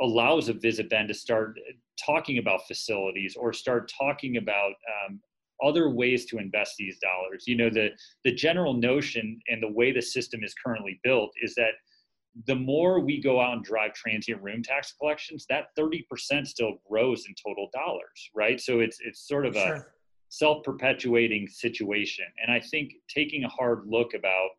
allows 0.02 0.50
a 0.50 0.54
Visit 0.54 0.90
Bend 0.90 1.08
to 1.08 1.14
start 1.14 1.58
talking 2.04 2.40
about 2.40 2.68
facilities 2.68 3.36
or 3.36 3.54
start 3.54 3.92
talking 3.96 4.38
about 4.38 4.74
um, 5.08 5.20
other 5.64 5.90
ways 5.90 6.26
to 6.26 6.38
invest 6.38 6.76
these 6.78 6.98
dollars 7.00 7.44
you 7.48 7.56
know 7.56 7.70
the 7.70 7.90
the 8.24 8.34
general 8.34 8.74
notion 8.74 9.40
and 9.48 9.62
the 9.62 9.72
way 9.72 9.92
the 9.92 10.02
system 10.02 10.44
is 10.44 10.54
currently 10.64 11.00
built 11.04 11.32
is 11.42 11.54
that 11.56 11.74
the 12.48 12.56
more 12.56 13.00
we 13.00 13.22
go 13.22 13.40
out 13.40 13.54
and 13.54 13.64
drive 13.64 13.94
transient 13.94 14.42
room 14.42 14.64
tax 14.64 14.94
collections, 15.00 15.46
that 15.50 15.68
30% 15.78 16.48
still 16.48 16.74
grows 16.90 17.26
in 17.28 17.36
total 17.36 17.70
dollars, 17.74 18.30
right? 18.34 18.60
So 18.60 18.80
it's 18.80 18.98
it's 19.02 19.28
sort 19.28 19.46
of 19.46 19.54
sure. 19.54 19.76
a 19.76 19.86
self-perpetuating 20.30 21.48
situation. 21.48 22.26
And 22.42 22.52
I 22.52 22.60
think 22.60 22.94
taking 23.08 23.44
a 23.44 23.50
hard 23.50 23.84
look 23.86 24.14
about 24.16 24.50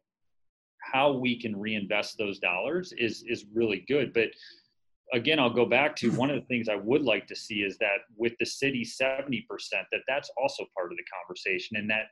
how 0.81 1.13
we 1.13 1.41
can 1.41 1.59
reinvest 1.59 2.17
those 2.17 2.39
dollars 2.39 2.93
is 2.97 3.25
is 3.27 3.47
really 3.53 3.85
good. 3.89 4.13
But 4.13 4.29
again, 5.15 5.39
I'll 5.39 5.51
go 5.51 5.65
back 5.65 5.97
to 5.97 6.11
hmm. 6.11 6.17
one 6.17 6.31
of 6.31 6.37
the 6.37 6.47
things 6.47 6.69
I 6.69 6.77
would 6.77 7.03
like 7.03 7.27
to 7.29 7.37
see 7.37 7.61
is 7.61 7.79
that 7.79 7.99
with 8.17 8.35
the 8.39 8.47
city 8.47 8.85
70%, 8.85 9.47
that 9.71 10.01
that's 10.07 10.31
also 10.37 10.65
part 10.77 10.93
of 10.93 10.99
the 10.99 11.05
conversation 11.23 11.77
and 11.77 11.89
that 11.91 12.07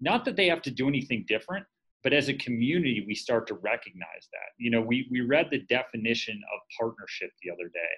not 0.00 0.24
that 0.24 0.36
they 0.36 0.46
have 0.46 0.62
to 0.62 0.70
do 0.70 0.88
anything 0.88 1.24
different, 1.28 1.66
but 2.02 2.12
as 2.12 2.28
a 2.28 2.34
community 2.34 3.04
we 3.06 3.14
start 3.14 3.46
to 3.48 3.54
recognize 3.54 4.28
that. 4.32 4.50
You 4.58 4.70
know 4.70 4.80
we 4.80 5.08
we 5.10 5.20
read 5.20 5.48
the 5.50 5.60
definition 5.68 6.40
of 6.54 6.60
partnership 6.78 7.30
the 7.42 7.50
other 7.50 7.68
day 7.68 7.94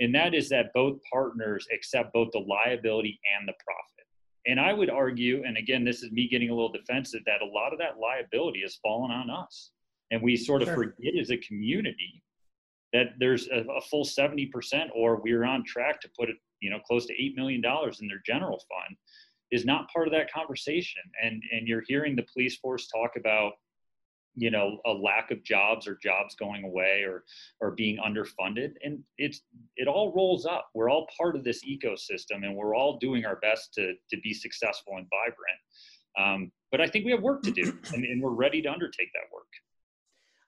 and 0.00 0.14
that 0.14 0.34
is 0.34 0.48
that 0.48 0.72
both 0.74 0.98
partners 1.12 1.66
accept 1.72 2.12
both 2.12 2.30
the 2.32 2.40
liability 2.40 3.20
and 3.38 3.46
the 3.46 3.52
profit. 3.52 4.06
And 4.46 4.58
i 4.58 4.72
would 4.72 4.90
argue 4.90 5.42
and 5.46 5.56
again 5.56 5.84
this 5.84 6.02
is 6.02 6.10
me 6.10 6.28
getting 6.28 6.50
a 6.50 6.54
little 6.54 6.72
defensive 6.72 7.20
that 7.26 7.42
a 7.42 7.46
lot 7.46 7.72
of 7.72 7.78
that 7.78 7.98
liability 7.98 8.62
has 8.62 8.76
fallen 8.76 9.10
on 9.10 9.28
us 9.30 9.70
and 10.10 10.22
we 10.22 10.36
sort 10.36 10.62
of 10.62 10.68
sure. 10.68 10.76
forget 10.76 11.14
as 11.20 11.30
a 11.30 11.36
community 11.36 12.22
that 12.92 13.06
there's 13.18 13.48
a, 13.48 13.64
a 13.70 13.80
full 13.82 14.04
70% 14.04 14.50
or 14.94 15.20
we're 15.22 15.44
on 15.44 15.64
track 15.64 16.00
to 16.00 16.08
put 16.18 16.28
it 16.28 16.36
you 16.60 16.70
know 16.70 16.78
close 16.86 17.06
to 17.06 17.14
$8 17.14 17.36
million 17.36 17.62
in 17.64 18.08
their 18.08 18.22
general 18.24 18.62
fund 18.68 18.96
is 19.50 19.64
not 19.64 19.90
part 19.92 20.06
of 20.06 20.12
that 20.12 20.32
conversation. 20.32 21.02
And 21.22 21.42
and 21.52 21.66
you're 21.66 21.82
hearing 21.86 22.16
the 22.16 22.26
police 22.32 22.56
force 22.56 22.88
talk 22.88 23.12
about 23.16 23.52
you 24.34 24.50
know 24.50 24.78
a 24.86 24.92
lack 24.92 25.30
of 25.30 25.42
jobs 25.42 25.88
or 25.88 25.98
jobs 26.02 26.34
going 26.36 26.64
away 26.64 27.02
or 27.06 27.24
or 27.60 27.72
being 27.72 27.98
underfunded. 27.98 28.72
And 28.84 29.00
it's 29.18 29.42
it 29.76 29.88
all 29.88 30.12
rolls 30.14 30.46
up. 30.46 30.68
We're 30.74 30.90
all 30.90 31.08
part 31.18 31.36
of 31.36 31.44
this 31.44 31.64
ecosystem 31.64 32.44
and 32.44 32.54
we're 32.54 32.74
all 32.74 32.98
doing 32.98 33.24
our 33.24 33.36
best 33.36 33.74
to 33.74 33.94
to 34.10 34.20
be 34.22 34.32
successful 34.32 34.94
and 34.96 35.06
vibrant. 35.10 35.60
Um, 36.18 36.52
but 36.70 36.80
i 36.80 36.88
think 36.88 37.04
we 37.04 37.12
have 37.12 37.22
work 37.22 37.42
to 37.42 37.50
do 37.50 37.72
and, 37.94 38.04
and 38.04 38.22
we're 38.22 38.30
ready 38.30 38.60
to 38.62 38.70
undertake 38.70 39.10
that 39.12 39.32
work 39.32 39.46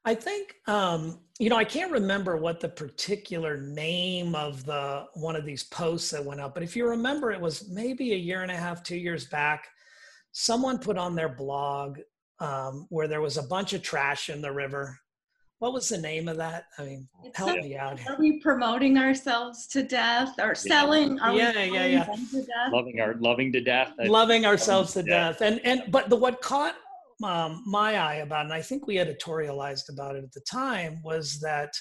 I 0.04 0.14
think 0.14 0.56
um, 0.66 1.20
you 1.38 1.48
know 1.48 1.56
I 1.56 1.64
can't 1.64 1.92
remember 1.92 2.36
what 2.36 2.60
the 2.60 2.68
particular 2.68 3.56
name 3.56 4.34
of 4.34 4.64
the 4.64 5.06
one 5.14 5.36
of 5.36 5.44
these 5.44 5.64
posts 5.64 6.10
that 6.10 6.24
went 6.24 6.40
up, 6.40 6.54
but 6.54 6.62
if 6.62 6.76
you 6.76 6.88
remember, 6.88 7.30
it 7.30 7.40
was 7.40 7.68
maybe 7.68 8.12
a 8.12 8.16
year 8.16 8.42
and 8.42 8.50
a 8.50 8.56
half, 8.56 8.82
two 8.82 8.96
years 8.96 9.26
back. 9.26 9.68
Someone 10.32 10.78
put 10.78 10.96
on 10.96 11.14
their 11.14 11.28
blog 11.28 11.98
um, 12.40 12.86
where 12.88 13.06
there 13.06 13.20
was 13.20 13.36
a 13.36 13.42
bunch 13.42 13.72
of 13.72 13.82
trash 13.82 14.28
in 14.28 14.40
the 14.40 14.50
river. 14.50 14.98
What 15.60 15.72
was 15.72 15.88
the 15.88 15.98
name 15.98 16.26
of 16.26 16.36
that? 16.38 16.64
I 16.76 16.82
mean, 16.82 17.08
it's 17.22 17.38
help 17.38 17.56
a, 17.56 17.62
me 17.62 17.76
out. 17.76 18.00
Are 18.08 18.16
we 18.18 18.40
promoting 18.40 18.98
ourselves 18.98 19.68
to 19.68 19.84
death 19.84 20.34
or 20.40 20.56
selling? 20.56 21.20
Are 21.20 21.32
yeah, 21.32 21.62
yeah, 21.62 21.86
yeah. 21.86 22.68
Loving 22.72 23.00
our 23.00 23.14
loving 23.20 23.52
to 23.52 23.60
death. 23.60 23.92
Loving 24.00 24.44
ourselves 24.44 24.94
to 24.94 25.04
death. 25.04 25.38
death. 25.38 25.48
And 25.48 25.60
and 25.64 25.92
but 25.92 26.08
the 26.08 26.16
what 26.16 26.42
caught 26.42 26.74
um, 27.24 27.62
my 27.66 27.96
eye 27.96 28.16
about, 28.16 28.44
and 28.44 28.54
I 28.54 28.62
think 28.62 28.86
we 28.86 28.96
editorialized 28.96 29.88
about 29.90 30.16
it 30.16 30.24
at 30.24 30.32
the 30.32 30.40
time, 30.40 31.00
was 31.02 31.40
that 31.40 31.72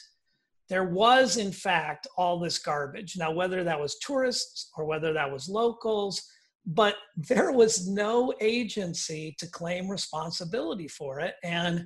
there 0.69 0.85
was, 0.85 1.37
in 1.37 1.51
fact, 1.51 2.07
all 2.17 2.39
this 2.39 2.57
garbage. 2.57 3.17
Now, 3.17 3.31
whether 3.31 3.63
that 3.63 3.79
was 3.79 3.99
tourists 3.99 4.71
or 4.77 4.85
whether 4.85 5.11
that 5.13 5.31
was 5.31 5.49
locals, 5.49 6.21
but 6.65 6.95
there 7.17 7.51
was 7.51 7.87
no 7.87 8.33
agency 8.39 9.35
to 9.39 9.47
claim 9.49 9.89
responsibility 9.89 10.87
for 10.87 11.19
it. 11.19 11.35
And 11.43 11.85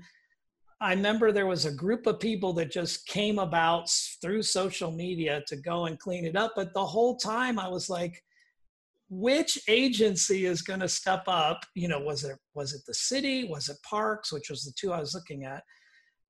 I 0.81 0.93
remember 0.93 1.31
there 1.31 1.47
was 1.47 1.65
a 1.65 1.71
group 1.71 2.05
of 2.05 2.19
people 2.19 2.51
that 2.53 2.69
just 2.69 3.07
came 3.07 3.39
about 3.39 3.89
through 4.21 4.43
social 4.43 4.91
media 4.91 5.41
to 5.47 5.55
go 5.55 5.85
and 5.85 5.97
clean 5.97 6.25
it 6.25 6.35
up. 6.35 6.51
But 6.55 6.73
the 6.73 6.85
whole 6.85 7.15
time 7.15 7.57
I 7.57 7.69
was 7.69 7.89
like, 7.89 8.21
which 9.09 9.59
agency 9.67 10.45
is 10.45 10.61
going 10.61 10.79
to 10.79 10.87
step 10.89 11.23
up? 11.27 11.59
You 11.75 11.87
know 11.87 11.99
was 11.99 12.23
it 12.23 12.37
was 12.53 12.73
it 12.73 12.81
the 12.87 12.93
city? 12.93 13.47
Was 13.47 13.69
it 13.69 13.77
parks? 13.87 14.31
Which 14.31 14.49
was 14.49 14.63
the 14.63 14.73
two 14.79 14.93
i 14.93 14.99
was 14.99 15.13
looking 15.13 15.43
at 15.43 15.63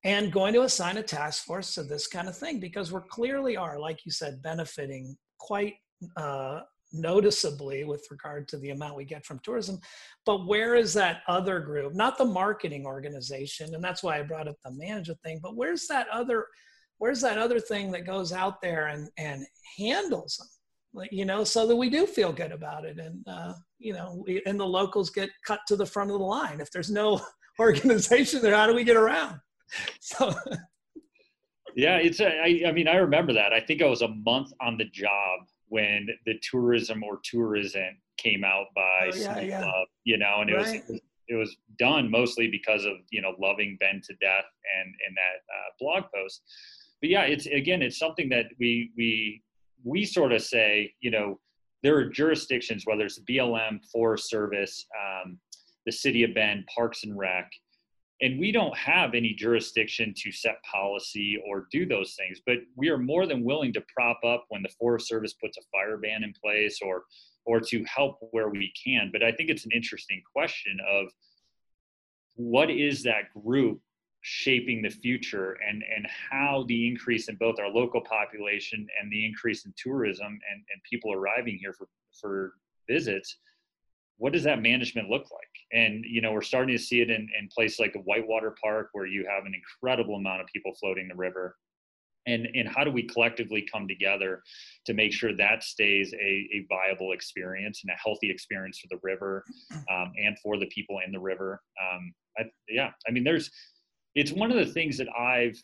and 0.04 0.32
going 0.32 0.54
to 0.54 0.62
assign 0.62 0.98
a 0.98 1.04
task 1.04 1.46
force 1.46 1.74
to 1.74 1.84
this 1.84 2.08
kind 2.08 2.28
of 2.28 2.38
thing 2.38 2.60
because 2.60 2.92
we're 2.92 3.02
clearly 3.02 3.58
are 3.58 3.80
like 3.80 4.06
you 4.06 4.12
said 4.12 4.42
benefiting 4.42 5.16
quite 5.40 5.74
uh, 6.16 6.60
noticeably 6.94 7.84
with 7.84 8.06
regard 8.12 8.48
to 8.48 8.58
the 8.58 8.70
amount 8.70 8.96
we 8.96 9.04
get 9.04 9.26
from 9.26 9.40
tourism. 9.44 9.80
But 10.26 10.46
where 10.46 10.76
is 10.76 10.94
that 10.94 11.22
other 11.28 11.60
group? 11.60 11.96
Not 11.96 12.18
the 12.18 12.26
marketing 12.26 12.86
organization 12.86 13.74
and 13.74 13.84
that's 13.84 14.04
why 14.04 14.20
i 14.20 14.22
brought 14.22 14.48
up 14.48 14.58
the 14.64 14.72
manager 14.72 15.16
thing 15.24 15.40
but 15.42 15.56
where's 15.56 15.88
that 15.88 16.08
other 16.10 16.46
where's 16.98 17.22
that 17.22 17.38
other 17.38 17.60
thing 17.60 17.92
that 17.92 18.06
goes 18.06 18.32
out 18.32 18.62
there 18.62 18.88
and 18.88 19.10
and 19.18 19.46
handles 19.78 20.38
them 20.38 20.48
you 21.12 21.26
know, 21.26 21.44
so 21.44 21.68
that 21.68 21.76
we 21.76 21.90
do 21.90 22.06
feel 22.06 22.32
good 22.32 22.52
about 22.52 22.86
it. 22.86 23.00
And, 23.00 23.26
uh, 23.28 23.54
you 23.80 23.94
know, 23.94 24.24
we, 24.26 24.42
and 24.46 24.60
the 24.60 24.66
locals 24.66 25.10
get 25.10 25.30
cut 25.46 25.60
to 25.68 25.76
the 25.76 25.86
front 25.86 26.12
of 26.12 26.20
the 26.20 26.26
line. 26.26 26.62
If 26.62 26.72
there's 26.72 26.92
no 26.92 27.22
organization 27.60 28.42
there, 28.42 28.56
how 28.56 28.68
do 28.68 28.76
we 28.76 28.84
get 28.84 28.98
around? 28.98 29.40
So. 30.00 30.34
yeah, 31.76 31.98
it's, 31.98 32.20
a, 32.20 32.28
I, 32.28 32.70
I 32.70 32.72
mean, 32.72 32.88
I 32.88 32.98
remember 32.98 33.34
that. 33.34 33.52
I 33.52 33.60
think 33.60 33.82
I 33.82 33.88
was 33.88 34.04
a 34.04 34.08
month 34.08 34.54
on 34.62 34.78
the 34.78 34.86
job 34.86 35.40
when 35.68 36.08
the 36.26 36.36
tourism 36.50 37.04
or 37.04 37.20
tourism 37.24 37.98
came 38.18 38.44
out 38.44 38.68
by 38.76 39.10
oh, 39.12 39.16
yeah, 39.16 39.40
yeah. 39.40 39.62
Club, 39.64 39.88
you 40.04 40.18
know, 40.18 40.38
and 40.42 40.50
it 40.52 40.56
right. 40.56 40.84
was, 40.88 41.02
it 41.28 41.36
was 41.36 41.58
done 41.80 42.10
mostly 42.10 42.48
because 42.48 42.86
of, 42.86 42.94
you 43.10 43.22
know, 43.22 43.34
loving 43.40 43.76
Bend 43.80 44.04
to 44.04 44.14
death 44.22 44.46
and, 44.80 44.88
and 44.88 45.18
that 45.18 45.38
uh, 45.52 45.70
blog 45.80 46.04
post. 46.16 46.42
But 47.02 47.10
yeah, 47.10 47.24
it's, 47.24 47.48
again, 47.48 47.82
it's 47.82 47.98
something 47.98 48.30
that 48.30 48.46
we, 48.60 48.92
we, 48.96 49.44
we 49.86 50.04
sort 50.04 50.34
of 50.34 50.42
say, 50.42 50.94
you 51.00 51.12
know, 51.12 51.40
there 51.84 51.96
are 51.96 52.10
jurisdictions, 52.10 52.84
whether 52.86 53.06
it's 53.06 53.22
BLM, 53.30 53.80
Forest 53.94 54.30
Service, 54.30 54.86
um, 55.00 55.40
the 55.86 55.92
City 55.92 56.24
of 56.24 56.34
Bend, 56.34 56.66
Parks 56.76 57.04
and 57.04 57.18
Rec, 57.18 57.50
and 58.22 58.40
we 58.40 58.52
don't 58.52 58.76
have 58.76 59.14
any 59.14 59.34
jurisdiction 59.34 60.14
to 60.18 60.32
set 60.32 60.56
policy 60.64 61.40
or 61.48 61.68
do 61.72 61.86
those 61.86 62.16
things. 62.18 62.40
But 62.46 62.58
we 62.76 62.90
are 62.90 62.98
more 62.98 63.28
than 63.28 63.44
willing 63.44 63.72
to 63.74 63.84
prop 63.96 64.20
up 64.26 64.46
when 64.50 64.64
the 64.64 64.74
Forest 64.80 65.08
Service 65.08 65.34
puts 65.34 65.58
a 65.58 65.62
fire 65.72 65.98
ban 65.98 66.24
in 66.24 66.34
place 66.44 66.80
or 66.82 67.04
or 67.46 67.60
to 67.60 67.84
help 67.84 68.18
where 68.32 68.50
we 68.50 68.74
can. 68.84 69.12
But 69.14 69.22
I 69.22 69.32
think 69.32 69.52
it's 69.52 69.66
an 69.66 69.72
interesting 69.72 70.20
question 70.36 70.78
of 70.90 71.08
what 72.34 72.72
is 72.72 73.04
that 73.04 73.26
group 73.46 73.80
shaping 74.28 74.82
the 74.82 74.90
future 74.90 75.56
and 75.70 75.84
and 75.96 76.08
how 76.32 76.66
the 76.68 76.88
increase 76.88 77.30
in 77.30 77.36
both 77.36 77.60
our 77.60 77.70
local 77.70 78.02
population 78.02 78.88
and 79.00 79.12
the 79.12 79.24
increase 79.24 79.66
in 79.66 79.74
tourism 79.78 80.26
and, 80.26 80.64
and 80.74 80.82
people 80.90 81.14
arriving 81.14 81.60
here 81.62 81.74
for 81.74 81.88
for 82.20 82.54
visits 82.90 83.38
what 84.18 84.34
does 84.34 84.44
that 84.44 84.62
management 84.62 85.10
look 85.10 85.24
like? 85.32 85.50
And 85.74 86.04
you 86.06 86.22
know 86.22 86.32
we're 86.32 86.42
starting 86.42 86.76
to 86.76 86.82
see 86.82 87.02
it 87.02 87.10
in, 87.10 87.28
in 87.40 87.50
places 87.54 87.80
like 87.80 87.94
whitewater 88.06 88.56
park 88.64 88.90
where 88.94 89.06
you 89.06 89.28
have 89.30 89.46
an 89.46 89.54
incredible 89.54 90.16
amount 90.16 90.42
of 90.42 90.48
people 90.48 90.74
floating 90.80 91.08
the 91.08 91.16
river. 91.16 91.56
And 92.26 92.48
and 92.56 92.68
how 92.68 92.84
do 92.84 92.92
we 92.92 93.04
collectively 93.04 93.68
come 93.72 93.88
together 93.88 94.42
to 94.86 94.94
make 94.94 95.14
sure 95.14 95.36
that 95.36 95.64
stays 95.64 96.14
a, 96.14 96.50
a 96.54 96.66
viable 96.68 97.12
experience 97.12 97.82
and 97.84 97.92
a 97.92 98.00
healthy 98.04 98.32
experience 98.32 98.80
for 98.80 98.88
the 98.90 99.00
river 99.04 99.44
um, 99.92 100.14
and 100.18 100.36
for 100.40 100.58
the 100.58 100.68
people 100.68 101.00
in 101.06 101.12
the 101.12 101.20
river? 101.20 101.62
Um, 101.80 102.14
I, 102.38 102.44
yeah 102.68 102.92
i 103.08 103.12
mean 103.12 103.24
there's 103.24 103.50
it's 104.16 104.32
one 104.32 104.52
of 104.52 104.58
the 104.58 104.72
things 104.72 104.98
that 104.98 105.08
I've 105.10 105.62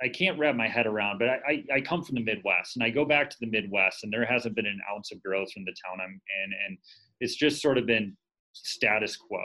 I 0.00 0.08
can't 0.08 0.38
wrap 0.38 0.54
my 0.54 0.68
head 0.68 0.86
around, 0.86 1.18
but 1.18 1.28
I, 1.28 1.40
I, 1.48 1.64
I, 1.76 1.80
come 1.80 2.04
from 2.04 2.14
the 2.14 2.22
Midwest 2.22 2.76
and 2.76 2.84
I 2.84 2.90
go 2.90 3.04
back 3.04 3.28
to 3.30 3.36
the 3.40 3.48
Midwest 3.48 4.04
and 4.04 4.12
there 4.12 4.24
hasn't 4.24 4.54
been 4.54 4.66
an 4.66 4.80
ounce 4.94 5.10
of 5.10 5.20
growth 5.22 5.50
from 5.52 5.64
the 5.64 5.74
town 5.84 6.00
I'm 6.00 6.20
in. 6.44 6.52
And 6.66 6.78
it's 7.20 7.34
just 7.34 7.60
sort 7.60 7.78
of 7.78 7.86
been 7.86 8.16
status 8.52 9.16
quo. 9.16 9.40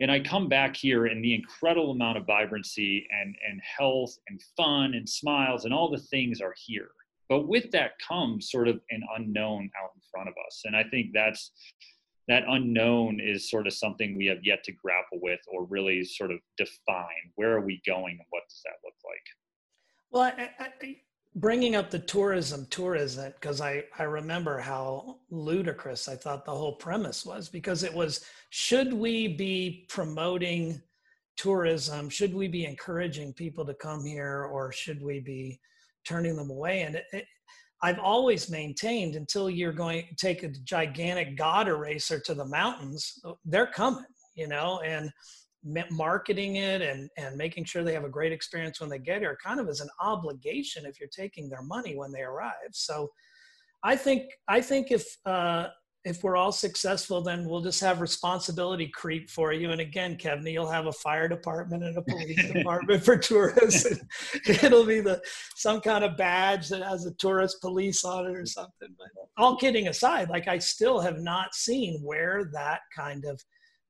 And 0.00 0.10
I 0.10 0.18
come 0.18 0.48
back 0.48 0.74
here 0.74 1.06
and 1.06 1.24
the 1.24 1.34
incredible 1.34 1.92
amount 1.92 2.18
of 2.18 2.26
vibrancy 2.26 3.06
and, 3.12 3.36
and 3.48 3.60
health 3.78 4.18
and 4.28 4.42
fun 4.56 4.94
and 4.94 5.08
smiles 5.08 5.64
and 5.64 5.72
all 5.72 5.88
the 5.88 5.98
things 5.98 6.40
are 6.40 6.54
here. 6.66 6.90
But 7.28 7.46
with 7.46 7.70
that 7.70 7.92
comes 8.06 8.50
sort 8.50 8.66
of 8.66 8.80
an 8.90 9.02
unknown 9.16 9.70
out 9.80 9.90
in 9.94 10.02
front 10.12 10.28
of 10.28 10.34
us. 10.46 10.62
And 10.64 10.74
I 10.76 10.82
think 10.90 11.10
that's 11.14 11.52
that 12.28 12.44
unknown 12.48 13.20
is 13.20 13.50
sort 13.50 13.66
of 13.66 13.72
something 13.72 14.16
we 14.16 14.26
have 14.26 14.44
yet 14.44 14.64
to 14.64 14.72
grapple 14.72 15.18
with 15.20 15.40
or 15.48 15.64
really 15.66 16.04
sort 16.04 16.30
of 16.30 16.38
define 16.56 17.32
where 17.34 17.52
are 17.52 17.60
we 17.60 17.80
going 17.86 18.12
and 18.12 18.26
what 18.30 18.42
does 18.48 18.60
that 18.64 18.76
look 18.84 18.94
like 19.04 19.26
well, 20.14 20.22
I, 20.22 20.48
I, 20.60 20.96
bringing 21.34 21.74
up 21.74 21.90
the 21.90 21.98
tourism 21.98 22.68
tourism 22.70 23.32
because 23.34 23.60
I, 23.60 23.82
I 23.98 24.04
remember 24.04 24.60
how 24.60 25.18
ludicrous 25.28 26.08
I 26.08 26.14
thought 26.14 26.44
the 26.44 26.54
whole 26.54 26.76
premise 26.76 27.26
was 27.26 27.48
because 27.48 27.82
it 27.82 27.92
was 27.92 28.24
should 28.50 28.92
we 28.92 29.26
be 29.26 29.86
promoting 29.88 30.80
tourism? 31.36 32.08
Should 32.08 32.32
we 32.32 32.46
be 32.46 32.64
encouraging 32.64 33.32
people 33.32 33.66
to 33.66 33.74
come 33.74 34.04
here 34.04 34.44
or 34.44 34.70
should 34.70 35.02
we 35.02 35.18
be 35.18 35.58
turning 36.06 36.36
them 36.36 36.50
away? 36.50 36.82
And 36.82 37.02
it, 37.12 37.26
I've 37.84 37.98
always 37.98 38.48
maintained 38.48 39.14
until 39.14 39.50
you're 39.50 39.72
going 39.72 40.06
to 40.08 40.14
take 40.14 40.42
a 40.42 40.48
gigantic 40.48 41.36
God 41.36 41.68
eraser 41.68 42.18
to 42.20 42.34
the 42.34 42.46
mountains, 42.46 43.20
they're 43.44 43.66
coming, 43.66 44.06
you 44.34 44.48
know, 44.48 44.80
and 44.80 45.10
marketing 45.90 46.56
it 46.56 46.80
and 46.82 47.10
and 47.16 47.36
making 47.36 47.64
sure 47.64 47.82
they 47.82 47.94
have 47.94 48.04
a 48.04 48.08
great 48.08 48.32
experience 48.32 48.80
when 48.80 48.90
they 48.90 48.98
get 48.98 49.20
here 49.20 49.36
kind 49.42 49.60
of 49.60 49.68
is 49.68 49.80
an 49.80 49.88
obligation 50.00 50.84
if 50.86 50.98
you're 50.98 51.08
taking 51.08 51.48
their 51.48 51.62
money 51.62 51.94
when 51.96 52.12
they 52.12 52.20
arrive. 52.22 52.72
So 52.72 53.10
i 53.84 53.94
think 53.94 54.22
i 54.48 54.60
think 54.60 54.90
if 54.90 55.04
uh 55.26 55.68
if 56.04 56.22
we're 56.22 56.36
all 56.36 56.52
successful 56.52 57.22
then 57.22 57.48
we'll 57.48 57.62
just 57.62 57.80
have 57.80 58.00
responsibility 58.00 58.90
creep 58.94 59.30
for 59.30 59.52
you 59.52 59.70
and 59.70 59.80
again 59.80 60.16
kevin 60.16 60.46
you'll 60.46 60.70
have 60.70 60.86
a 60.86 60.92
fire 60.92 61.28
department 61.28 61.82
and 61.82 61.96
a 61.96 62.02
police 62.02 62.46
department 62.52 63.02
for 63.02 63.16
tourists 63.16 64.00
it'll 64.62 64.84
be 64.84 65.00
the 65.00 65.20
some 65.56 65.80
kind 65.80 66.04
of 66.04 66.16
badge 66.16 66.68
that 66.68 66.82
has 66.82 67.06
a 67.06 67.14
tourist 67.14 67.60
police 67.60 68.04
on 68.04 68.26
it 68.26 68.36
or 68.36 68.46
something 68.46 68.88
but 68.98 69.08
all 69.36 69.56
kidding 69.56 69.88
aside 69.88 70.28
like 70.28 70.48
i 70.48 70.58
still 70.58 71.00
have 71.00 71.20
not 71.20 71.54
seen 71.54 72.00
where 72.02 72.50
that 72.52 72.80
kind 72.94 73.24
of 73.24 73.40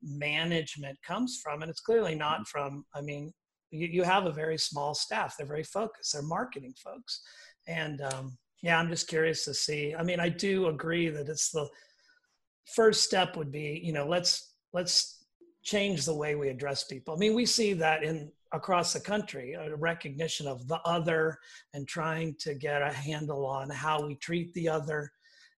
management 0.05 0.97
comes 1.03 1.39
from. 1.43 1.61
And 1.61 1.69
it's 1.69 1.81
clearly 1.81 2.15
not 2.15 2.41
mm-hmm. 2.41 2.43
from, 2.43 2.85
I 2.93 3.01
mean, 3.01 3.33
you, 3.71 3.87
you 3.87 4.03
have 4.03 4.25
a 4.25 4.31
very 4.31 4.57
small 4.57 4.93
staff. 4.93 5.35
They're 5.37 5.47
very 5.47 5.63
focused. 5.63 6.13
They're 6.13 6.21
marketing 6.21 6.73
folks. 6.81 7.21
And 7.67 8.01
um, 8.01 8.37
yeah, 8.61 8.79
I'm 8.79 8.89
just 8.89 9.07
curious 9.07 9.43
to 9.45 9.53
see. 9.53 9.95
I 9.97 10.03
mean, 10.03 10.19
I 10.19 10.29
do 10.29 10.67
agree 10.67 11.09
that 11.09 11.29
it's 11.29 11.51
the 11.51 11.67
first 12.65 13.03
step 13.03 13.37
would 13.37 13.51
be, 13.51 13.81
you 13.83 13.93
know, 13.93 14.07
let's, 14.07 14.53
let's 14.73 15.25
change 15.63 16.05
the 16.05 16.15
way 16.15 16.35
we 16.35 16.49
address 16.49 16.83
people. 16.83 17.13
I 17.13 17.17
mean, 17.17 17.33
we 17.33 17.45
see 17.45 17.73
that 17.73 18.03
in 18.03 18.31
across 18.53 18.93
the 18.93 18.99
country, 18.99 19.53
a 19.53 19.75
recognition 19.75 20.47
of 20.47 20.67
the 20.67 20.79
other 20.85 21.37
and 21.73 21.87
trying 21.87 22.35
to 22.39 22.53
get 22.53 22.81
a 22.81 22.91
handle 22.91 23.45
on 23.45 23.69
how 23.69 24.05
we 24.05 24.15
treat 24.15 24.53
the 24.53 24.69
other. 24.69 25.11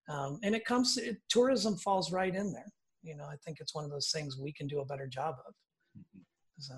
Um, 0.10 0.40
and 0.44 0.56
it 0.56 0.66
comes, 0.66 0.98
it, 0.98 1.18
tourism 1.30 1.76
falls 1.78 2.12
right 2.12 2.34
in 2.34 2.54
there 2.54 2.72
you 3.08 3.16
know, 3.16 3.26
I 3.26 3.36
think 3.38 3.60
it's 3.60 3.74
one 3.74 3.86
of 3.86 3.92
those 3.92 4.12
things 4.12 4.38
we 4.38 4.52
can 4.52 4.68
do 4.68 4.82
a 4.82 4.86
better 4.86 5.08
job 5.08 5.36
of. 5.48 5.54
Mm-hmm. 5.98 6.20
So, 6.60 6.76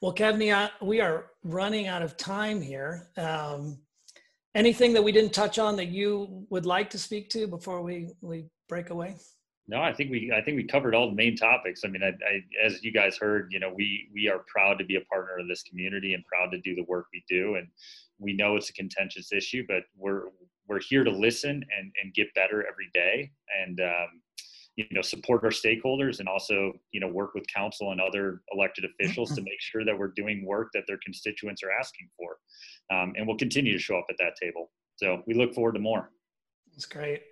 well, 0.00 0.14
Kevney, 0.14 0.54
uh, 0.54 0.70
we 0.80 1.00
are 1.00 1.26
running 1.42 1.88
out 1.88 2.02
of 2.02 2.16
time 2.16 2.60
here. 2.60 3.08
Um, 3.16 3.78
anything 4.54 4.92
that 4.92 5.02
we 5.02 5.12
didn't 5.12 5.32
touch 5.32 5.58
on 5.58 5.76
that 5.76 5.88
you 5.88 6.46
would 6.50 6.66
like 6.66 6.90
to 6.90 6.98
speak 6.98 7.30
to 7.30 7.46
before 7.46 7.82
we 7.82 8.10
we 8.20 8.44
break 8.72 8.88
away? 8.88 9.14
No, 9.68 9.80
I 9.80 9.92
think 9.92 10.10
we 10.10 10.32
I 10.34 10.40
think 10.42 10.56
we 10.56 10.64
covered 10.64 10.94
all 10.94 11.08
the 11.08 11.14
main 11.14 11.36
topics. 11.36 11.82
I 11.84 11.88
mean, 11.88 12.02
I, 12.02 12.08
I, 12.08 12.66
as 12.66 12.82
you 12.82 12.90
guys 12.90 13.16
heard, 13.16 13.48
you 13.52 13.60
know, 13.60 13.72
we 13.74 14.08
we 14.12 14.28
are 14.28 14.44
proud 14.48 14.78
to 14.78 14.84
be 14.84 14.96
a 14.96 15.02
partner 15.02 15.38
of 15.38 15.46
this 15.46 15.62
community 15.62 16.14
and 16.14 16.24
proud 16.24 16.50
to 16.52 16.58
do 16.58 16.74
the 16.74 16.84
work 16.88 17.06
we 17.12 17.22
do. 17.28 17.56
And 17.56 17.68
we 18.18 18.32
know 18.32 18.56
it's 18.56 18.70
a 18.70 18.72
contentious 18.72 19.32
issue, 19.32 19.64
but 19.68 19.82
we're 19.96 20.24
we're 20.68 20.80
here 20.80 21.04
to 21.04 21.10
listen 21.10 21.62
and 21.78 21.92
and 22.02 22.14
get 22.14 22.34
better 22.34 22.66
every 22.66 22.88
day. 22.92 23.30
And 23.62 23.80
um, 23.80 24.08
you 24.76 24.86
know 24.90 25.02
support 25.02 25.44
our 25.44 25.50
stakeholders 25.50 26.18
and 26.18 26.28
also 26.28 26.72
you 26.92 27.00
know 27.00 27.08
work 27.08 27.34
with 27.34 27.44
council 27.54 27.92
and 27.92 28.00
other 28.00 28.40
elected 28.54 28.86
officials 28.86 29.34
to 29.34 29.42
make 29.42 29.60
sure 29.60 29.84
that 29.84 29.96
we're 29.96 30.14
doing 30.16 30.46
work 30.46 30.68
that 30.72 30.84
their 30.86 30.98
constituents 31.04 31.62
are 31.62 31.70
asking 31.78 32.08
for 32.16 32.38
um, 32.90 33.12
and 33.16 33.26
we'll 33.26 33.36
continue 33.36 33.72
to 33.74 33.78
show 33.78 33.98
up 33.98 34.06
at 34.08 34.16
that 34.18 34.34
table 34.40 34.70
so 34.96 35.22
we 35.26 35.34
look 35.34 35.52
forward 35.54 35.74
to 35.74 35.78
more 35.78 36.10
that's 36.72 36.86
great 36.86 37.22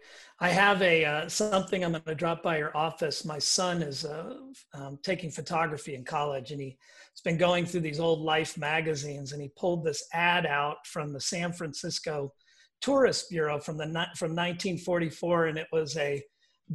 i 0.41 0.49
have 0.49 0.81
a 0.83 1.05
uh, 1.05 1.29
something 1.29 1.85
i'm 1.85 1.93
going 1.93 2.03
to 2.05 2.15
drop 2.15 2.43
by 2.43 2.59
your 2.59 2.77
office 2.77 3.25
my 3.25 3.39
son 3.39 3.83
is 3.83 4.05
uh, 4.05 4.35
um, 4.75 4.99
taking 5.03 5.31
photography 5.31 5.95
in 5.95 6.05
college 6.05 6.51
and 6.51 6.61
he's 6.61 6.77
been 7.25 7.39
going 7.39 7.67
through 7.67 7.81
these 7.81 8.01
old 8.01 8.21
life 8.21 8.57
magazines 8.59 9.33
and 9.33 9.43
he 9.43 9.51
pulled 9.57 9.85
this 9.85 10.07
ad 10.13 10.47
out 10.47 10.77
from 10.87 11.13
the 11.13 11.21
san 11.21 11.53
francisco 11.53 12.33
tourist 12.81 13.29
bureau 13.31 13.59
from 13.59 13.77
the 13.77 13.85
from 14.17 14.31
1944 14.31 15.47
and 15.47 15.59
it 15.59 15.69
was 15.73 15.97
a 15.97 16.23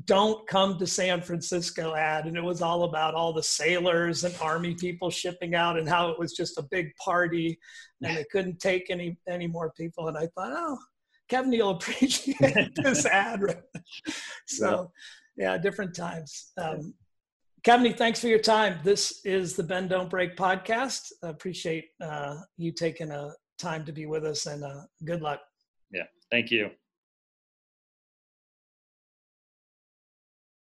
don't 0.04 0.46
come 0.48 0.78
to 0.78 0.86
San 0.86 1.22
Francisco 1.22 1.96
ad. 1.96 2.26
And 2.26 2.36
it 2.36 2.44
was 2.44 2.62
all 2.62 2.84
about 2.84 3.16
all 3.16 3.32
the 3.32 3.42
sailors 3.42 4.26
and 4.26 4.36
army 4.42 4.74
people 4.74 5.10
shipping 5.10 5.56
out 5.56 5.80
and 5.80 5.88
how 5.88 6.10
it 6.10 6.20
was 6.20 6.34
just 6.34 6.58
a 6.58 6.68
big 6.70 6.94
party 6.98 7.58
and 8.02 8.18
they 8.18 8.26
couldn't 8.30 8.60
take 8.60 8.90
any, 8.90 9.18
any 9.30 9.48
more 9.48 9.72
people. 9.78 10.10
And 10.10 10.18
I 10.18 10.28
thought, 10.36 10.52
oh, 10.54 10.78
Kevin, 11.30 11.52
you'll 11.52 11.72
appreciate 11.72 12.76
this 12.76 13.06
ad. 13.06 13.42
so 14.48 14.92
yeah, 15.38 15.58
different 15.58 15.96
times. 15.96 16.52
Um, 16.58 16.94
Kevin, 17.64 17.94
thanks 17.94 18.20
for 18.20 18.28
your 18.28 18.40
time. 18.40 18.80
This 18.84 19.22
is 19.26 19.56
the 19.56 19.64
Bend 19.64 19.90
Don't 19.90 20.10
Break 20.10 20.38
podcast. 20.38 21.12
I 21.24 21.30
appreciate 21.30 21.86
uh, 22.00 22.36
you 22.58 22.72
taking 22.72 23.12
a 23.12 23.32
time 23.58 23.86
to 23.86 23.92
be 23.92 24.06
with 24.06 24.24
us 24.24 24.46
and 24.46 24.64
uh, 24.64 24.82
good 25.04 25.22
luck. 25.22 25.40
Yeah, 25.92 26.04
thank 26.30 26.52
you. 26.52 26.70